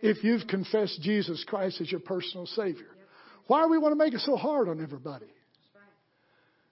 If 0.03 0.23
you've 0.23 0.47
confessed 0.47 1.01
Jesus 1.01 1.45
Christ 1.49 1.81
as 1.81 1.91
your 1.91 2.01
personal 2.01 2.47
Savior. 2.47 2.87
Why 3.47 3.63
do 3.63 3.71
we 3.71 3.79
want 3.79 3.93
to 3.93 3.97
make 3.97 4.13
it 4.13 4.21
so 4.21 4.37
hard 4.37 4.69
on 4.69 4.83
everybody? 4.83 5.27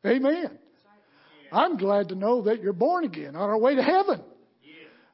Amen. 0.07 0.59
I'm 1.51 1.77
glad 1.79 2.09
to 2.09 2.15
know 2.15 2.43
that 2.43 2.63
you're 2.63 2.73
born 2.73 3.05
again 3.05 3.37
on 3.37 3.49
our 3.49 3.59
way 3.59 3.77
to 3.77 3.83
heaven. 3.83 4.23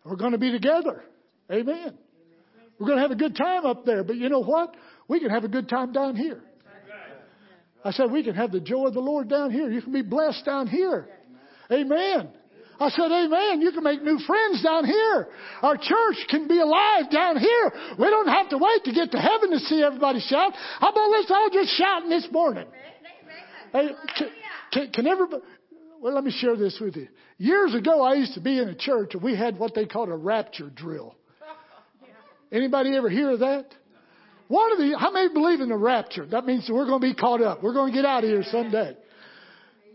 We're 0.05 0.17
going 0.17 0.33
to 0.33 0.39
be 0.39 0.51
together. 0.51 1.03
Amen. 1.53 1.97
We're 2.79 2.87
going 2.87 2.97
to 2.97 3.03
have 3.03 3.11
a 3.11 3.17
good 3.17 3.37
time 3.37 3.67
up 3.67 3.85
there. 3.85 4.03
But 4.03 4.17
you 4.17 4.31
know 4.31 4.43
what? 4.43 4.75
We 5.11 5.19
can 5.19 5.31
have 5.31 5.43
a 5.43 5.49
good 5.49 5.69
time 5.69 5.91
down 5.91 6.15
here. 6.15 6.41
I 7.85 7.91
said, 7.91 8.13
we 8.13 8.23
can 8.23 8.37
have 8.37 8.53
the 8.53 8.61
joy 8.61 8.87
of 8.87 8.95
the 8.95 9.01
Lord 9.01 9.29
down 9.29 9.51
here. 9.51 9.69
You 9.69 9.83
can 9.83 9.93
be 9.93 10.03
blessed 10.03 10.45
down 10.45 10.69
here. 10.69 11.09
Amen. 11.73 12.29
I 12.79 12.91
said, 12.91 13.11
Amen. 13.11 13.61
You 13.61 13.73
can 13.73 13.83
make 13.83 14.05
new 14.05 14.21
friends 14.21 14.63
down 14.63 14.85
here. 14.85 15.27
Our 15.63 15.77
church 15.77 16.17
can 16.29 16.47
be 16.47 16.61
alive 16.61 17.11
down 17.11 17.39
here. 17.39 17.73
We 17.99 18.09
don't 18.09 18.29
have 18.29 18.51
to 18.51 18.59
wait 18.59 18.85
to 18.85 18.93
get 18.93 19.11
to 19.11 19.19
heaven 19.19 19.51
to 19.51 19.59
see 19.59 19.83
everybody 19.83 20.21
shout. 20.21 20.53
How 20.79 20.91
about 20.91 21.11
let's 21.11 21.31
all 21.31 21.51
just 21.53 21.77
shout 21.77 22.03
this 22.09 22.29
morning? 22.31 22.69
Hey, 23.73 23.89
can, 24.17 24.29
can, 24.73 24.93
can 24.93 25.07
everybody? 25.09 25.43
Well, 26.01 26.15
let 26.15 26.23
me 26.23 26.31
share 26.31 26.57
this 26.57 26.79
with 26.81 26.95
you. 26.95 27.09
Years 27.39 27.75
ago, 27.75 28.03
I 28.03 28.15
used 28.15 28.35
to 28.35 28.41
be 28.41 28.61
in 28.61 28.69
a 28.69 28.77
church 28.77 29.15
and 29.15 29.23
we 29.25 29.35
had 29.35 29.59
what 29.59 29.75
they 29.75 29.87
called 29.87 30.09
a 30.09 30.17
rapture 30.17 30.71
drill. 30.71 31.17
Anybody 32.53 32.97
ever 32.97 33.11
hear 33.11 33.33
of 33.33 33.41
that? 33.41 33.75
One 34.51 34.73
of 34.73 34.79
the, 34.79 34.99
how 34.99 35.13
many 35.13 35.33
believe 35.33 35.61
in 35.61 35.69
the 35.69 35.77
rapture? 35.77 36.27
That 36.27 36.45
means 36.45 36.69
we're 36.69 36.85
going 36.85 37.01
to 37.01 37.07
be 37.07 37.15
caught 37.15 37.41
up. 37.41 37.63
We're 37.63 37.73
going 37.73 37.93
to 37.93 37.97
get 37.97 38.05
out 38.05 38.25
of 38.25 38.31
here 38.31 38.43
someday. 38.51 38.97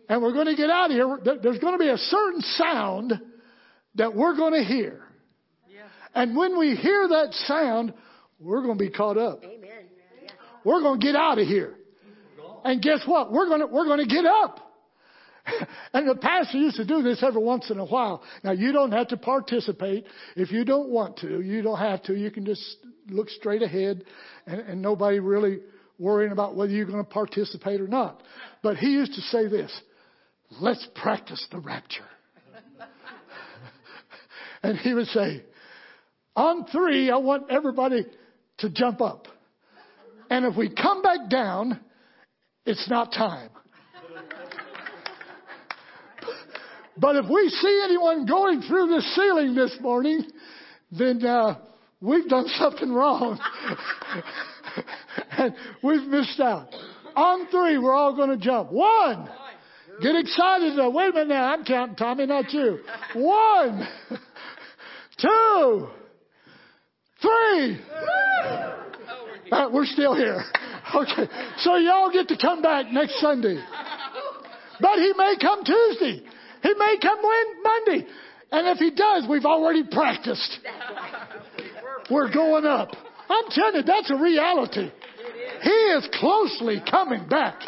And 0.08 0.22
we're 0.24 0.32
going 0.32 0.46
to 0.46 0.56
get 0.56 0.70
out 0.70 0.92
of 0.92 0.92
here. 0.92 1.38
There's 1.44 1.60
going 1.60 1.74
to 1.74 1.78
be 1.78 1.90
a 1.90 1.98
certain 1.98 2.40
sound 2.40 3.20
that 3.96 4.16
we're 4.16 4.38
going 4.38 4.54
to 4.54 4.64
hear. 4.64 5.02
And 6.14 6.38
when 6.38 6.58
we 6.58 6.74
hear 6.74 7.06
that 7.06 7.34
sound, 7.34 7.94
we're 8.40 8.62
going 8.62 8.78
to 8.78 8.82
be 8.82 8.90
caught 8.90 9.18
up. 9.18 9.44
Amen. 9.44 9.90
We're 10.64 10.80
going 10.80 11.02
to 11.02 11.06
get 11.06 11.18
out 11.18 11.38
of 11.38 11.46
here. 11.46 11.76
And 12.64 12.82
guess 12.82 13.02
what? 13.06 13.34
We're 13.34 13.50
going 13.50 13.60
to, 13.60 13.68
we're 13.68 13.84
going 13.84 14.08
to 14.08 14.16
get 14.16 14.26
up. 14.26 14.62
and 15.94 16.08
the 16.08 16.16
pastor 16.16 16.60
used 16.60 16.78
to 16.78 16.86
do 16.86 17.02
this 17.02 17.22
every 17.22 17.44
once 17.44 17.70
in 17.70 17.78
a 17.78 17.86
while. 17.86 18.24
Now 18.42 18.52
you 18.52 18.72
don't 18.72 18.94
have 18.94 19.10
to 19.10 19.18
participate. 19.18 20.06
If 20.38 20.54
you 20.54 20.64
don't 20.64 20.88
want 20.88 21.18
to, 21.18 21.42
you 21.42 21.62
don't 21.62 21.78
have 21.78 22.04
to. 22.04 22.16
You 22.16 22.32
can 22.32 22.46
just 22.46 22.78
look 23.08 23.30
straight 23.30 23.62
ahead 23.62 24.04
and, 24.46 24.62
and 24.62 24.82
nobody 24.82 25.20
really 25.20 25.60
worrying 25.98 26.32
about 26.32 26.56
whether 26.56 26.72
you're 26.72 26.86
going 26.86 27.04
to 27.04 27.10
participate 27.10 27.82
or 27.82 27.88
not. 27.88 28.22
But 28.62 28.78
he 28.78 28.92
used 28.92 29.14
to 29.14 29.22
say 29.22 29.48
this, 29.48 29.72
let's 30.60 30.88
practice 30.96 31.46
the 31.52 31.60
rapture. 31.60 32.06
And 34.64 34.80
he 34.80 34.96
would 34.96 35.06
say, 35.08 35.44
on 36.36 36.66
three, 36.66 37.12
I 37.12 37.18
want 37.18 37.52
everybody 37.52 38.04
to 38.60 38.70
jump 38.72 39.00
up. 39.00 39.28
And 40.32 40.44
if 40.44 40.58
we 40.58 40.74
come 40.74 41.04
back 41.04 41.30
down, 41.30 41.80
it's 42.66 42.90
not 42.90 43.12
time. 43.12 43.50
But 46.98 47.18
if 47.18 47.26
we 47.26 47.50
see 47.50 47.82
anyone 47.84 48.26
going 48.26 48.62
through 48.62 48.88
the 48.88 49.02
ceiling 49.16 49.54
this 49.54 49.78
morning, 49.82 50.24
then 50.92 51.26
uh, 51.26 51.58
we've 52.02 52.28
done 52.28 52.48
something 52.58 52.92
wrong. 52.92 53.40
and 55.38 55.56
we've 55.84 56.08
missed 56.08 56.40
out. 56.40 56.70
On 57.16 57.48
three, 57.48 57.78
we're 57.78 57.94
all 57.94 58.16
going 58.16 58.30
to 58.30 58.38
jump. 58.38 58.72
One. 58.72 59.30
Get 60.02 60.16
excited. 60.16 60.76
Now. 60.76 60.90
Wait 60.90 61.10
a 61.10 61.14
minute 61.14 61.30
now. 61.30 61.54
I'm 61.54 61.64
counting, 61.64 61.96
Tommy, 61.96 62.26
not 62.26 62.52
you. 62.52 62.80
One. 63.14 63.88
Two. 65.18 65.88
Three. 67.22 67.80
Uh, 69.52 69.70
we're 69.72 69.86
still 69.86 70.16
here. 70.16 70.44
Okay. 70.94 71.28
So 71.58 71.78
y'all 71.78 72.12
get 72.12 72.28
to 72.28 72.38
come 72.38 72.62
back 72.62 72.92
next 72.92 73.20
Sunday. 73.20 73.60
But 74.80 75.00
he 75.00 75.14
may 75.18 75.36
come 75.42 75.64
Tuesday. 75.64 76.24
He 76.62 76.74
may 76.78 76.96
come 77.02 77.20
Monday. 77.64 78.08
And 78.52 78.68
if 78.68 78.78
he 78.78 78.92
does, 78.92 79.26
we've 79.28 79.46
already 79.46 79.84
practiced. 79.84 80.60
We're 82.10 82.32
going 82.34 82.66
up. 82.66 82.90
I'm 83.30 83.46
telling 83.50 83.76
you, 83.76 83.84
that's 83.84 84.12
a 84.12 84.16
reality. 84.16 84.92
He 85.62 85.70
is 85.70 86.08
closely 86.14 86.82
coming 86.90 87.28
back. 87.28 87.60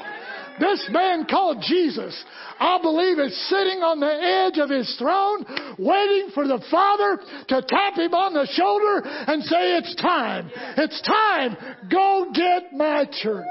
This 0.60 0.88
man 0.92 1.26
called 1.30 1.64
Jesus, 1.68 2.24
I 2.60 2.80
believe, 2.82 3.20
is 3.20 3.50
sitting 3.50 3.84
on 3.84 4.00
the 4.00 4.08
edge 4.08 4.58
of 4.58 4.70
his 4.70 4.96
throne, 4.98 5.46
waiting 5.78 6.32
for 6.34 6.48
the 6.48 6.64
Father 6.72 7.20
to 7.50 7.62
tap 7.68 7.96
him 7.96 8.14
on 8.14 8.34
the 8.34 8.48
shoulder 8.54 9.02
and 9.06 9.44
say, 9.44 9.78
It's 9.78 9.96
time. 9.96 10.50
It's 10.78 11.02
time. 11.02 11.58
Go 11.92 12.32
get 12.34 12.74
my 12.74 13.06
church. 13.22 13.46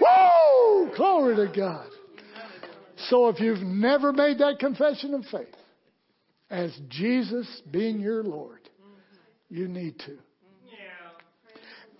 Woo! 0.00 0.90
Glory 0.96 1.36
to 1.36 1.52
God. 1.54 1.86
So 3.08 3.28
if 3.28 3.38
you've 3.40 3.60
never 3.60 4.12
made 4.12 4.38
that 4.38 4.58
confession 4.58 5.12
of 5.14 5.24
faith, 5.26 5.54
as 6.48 6.74
Jesus 6.88 7.46
being 7.70 8.00
your 8.00 8.22
Lord, 8.22 8.63
you 9.48 9.68
need 9.68 9.98
to. 10.00 10.16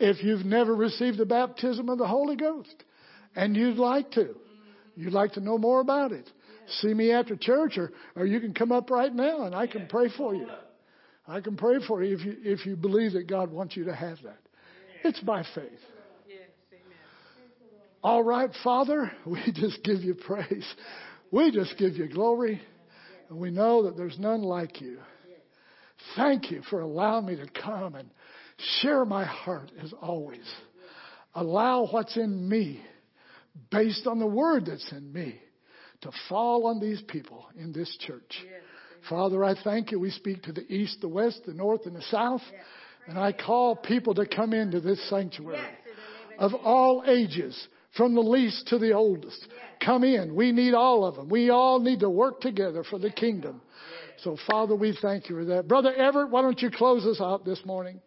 If 0.00 0.24
you've 0.24 0.44
never 0.44 0.74
received 0.74 1.18
the 1.18 1.26
baptism 1.26 1.88
of 1.88 1.98
the 1.98 2.06
Holy 2.06 2.36
Ghost 2.36 2.74
and 3.36 3.56
you'd 3.56 3.78
like 3.78 4.10
to, 4.12 4.20
mm-hmm. 4.20 5.00
you'd 5.02 5.12
like 5.12 5.32
to 5.32 5.40
know 5.40 5.56
more 5.56 5.80
about 5.80 6.12
it, 6.12 6.28
see 6.80 6.92
me 6.94 7.12
after 7.12 7.36
church 7.36 7.78
or, 7.78 7.92
or 8.16 8.26
you 8.26 8.40
can 8.40 8.54
come 8.54 8.72
up 8.72 8.90
right 8.90 9.14
now 9.14 9.44
and 9.44 9.54
I 9.54 9.66
can 9.66 9.86
pray 9.86 10.08
for 10.16 10.34
you. 10.34 10.48
I 11.26 11.40
can 11.40 11.56
pray 11.56 11.76
for 11.86 12.02
you 12.02 12.16
if 12.16 12.24
you, 12.24 12.36
if 12.42 12.66
you 12.66 12.76
believe 12.76 13.12
that 13.12 13.28
God 13.28 13.50
wants 13.50 13.76
you 13.76 13.84
to 13.84 13.94
have 13.94 14.18
that. 14.24 14.38
It's 15.04 15.20
by 15.20 15.44
faith. 15.54 15.70
All 18.02 18.22
right, 18.22 18.50
Father, 18.62 19.10
we 19.26 19.40
just 19.54 19.82
give 19.82 20.02
you 20.02 20.14
praise. 20.14 20.66
We 21.30 21.50
just 21.50 21.76
give 21.78 21.94
you 21.94 22.08
glory. 22.08 22.60
And 23.30 23.38
we 23.38 23.50
know 23.50 23.84
that 23.84 23.96
there's 23.96 24.18
none 24.18 24.42
like 24.42 24.80
you. 24.80 24.98
Thank 26.16 26.50
you 26.50 26.62
for 26.70 26.80
allowing 26.80 27.26
me 27.26 27.36
to 27.36 27.46
come 27.60 27.94
and 27.94 28.10
share 28.80 29.04
my 29.04 29.24
heart 29.24 29.70
as 29.82 29.92
always. 30.00 30.48
Allow 31.34 31.88
what's 31.90 32.16
in 32.16 32.48
me, 32.48 32.80
based 33.70 34.06
on 34.06 34.18
the 34.18 34.26
word 34.26 34.66
that's 34.66 34.92
in 34.92 35.12
me, 35.12 35.40
to 36.02 36.10
fall 36.28 36.66
on 36.66 36.80
these 36.80 37.02
people 37.08 37.46
in 37.58 37.72
this 37.72 37.96
church. 38.00 38.42
Yes, 38.44 38.62
Father, 39.08 39.44
I 39.44 39.54
thank 39.62 39.90
you. 39.90 39.98
We 39.98 40.10
speak 40.10 40.42
to 40.44 40.52
the 40.52 40.70
east, 40.72 41.00
the 41.00 41.08
west, 41.08 41.42
the 41.46 41.54
north, 41.54 41.86
and 41.86 41.96
the 41.96 42.02
south. 42.02 42.42
Yes. 42.52 42.62
And 43.06 43.18
I 43.18 43.32
call 43.32 43.76
people 43.76 44.14
to 44.14 44.26
come 44.26 44.52
into 44.52 44.80
this 44.80 45.10
sanctuary 45.10 45.58
yes, 45.58 45.96
of 46.38 46.54
all 46.54 47.04
ages, 47.06 47.68
from 47.96 48.14
the 48.14 48.22
least 48.22 48.68
to 48.68 48.78
the 48.78 48.92
oldest. 48.92 49.46
Come 49.84 50.04
in. 50.04 50.34
We 50.34 50.52
need 50.52 50.74
all 50.74 51.04
of 51.04 51.16
them. 51.16 51.28
We 51.28 51.50
all 51.50 51.80
need 51.80 52.00
to 52.00 52.10
work 52.10 52.40
together 52.40 52.82
for 52.82 52.98
the 52.98 53.10
kingdom. 53.10 53.60
So, 54.24 54.38
Father, 54.46 54.74
we 54.74 54.96
thank 55.02 55.28
you 55.28 55.36
for 55.36 55.44
that. 55.44 55.68
Brother 55.68 55.92
Everett, 55.92 56.30
why 56.30 56.40
don't 56.40 56.60
you 56.62 56.70
close 56.70 57.04
us 57.04 57.20
out 57.20 57.44
this 57.44 57.62
morning? 57.66 58.00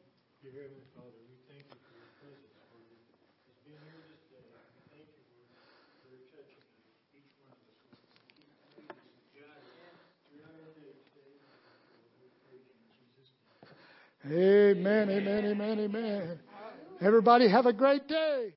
Amen, 14.26 15.10
amen, 15.12 15.46
amen, 15.46 15.80
amen. 15.80 16.40
Everybody 17.00 17.48
have 17.48 17.68
a 17.68 17.74
great 17.74 18.08
day. 18.08 18.57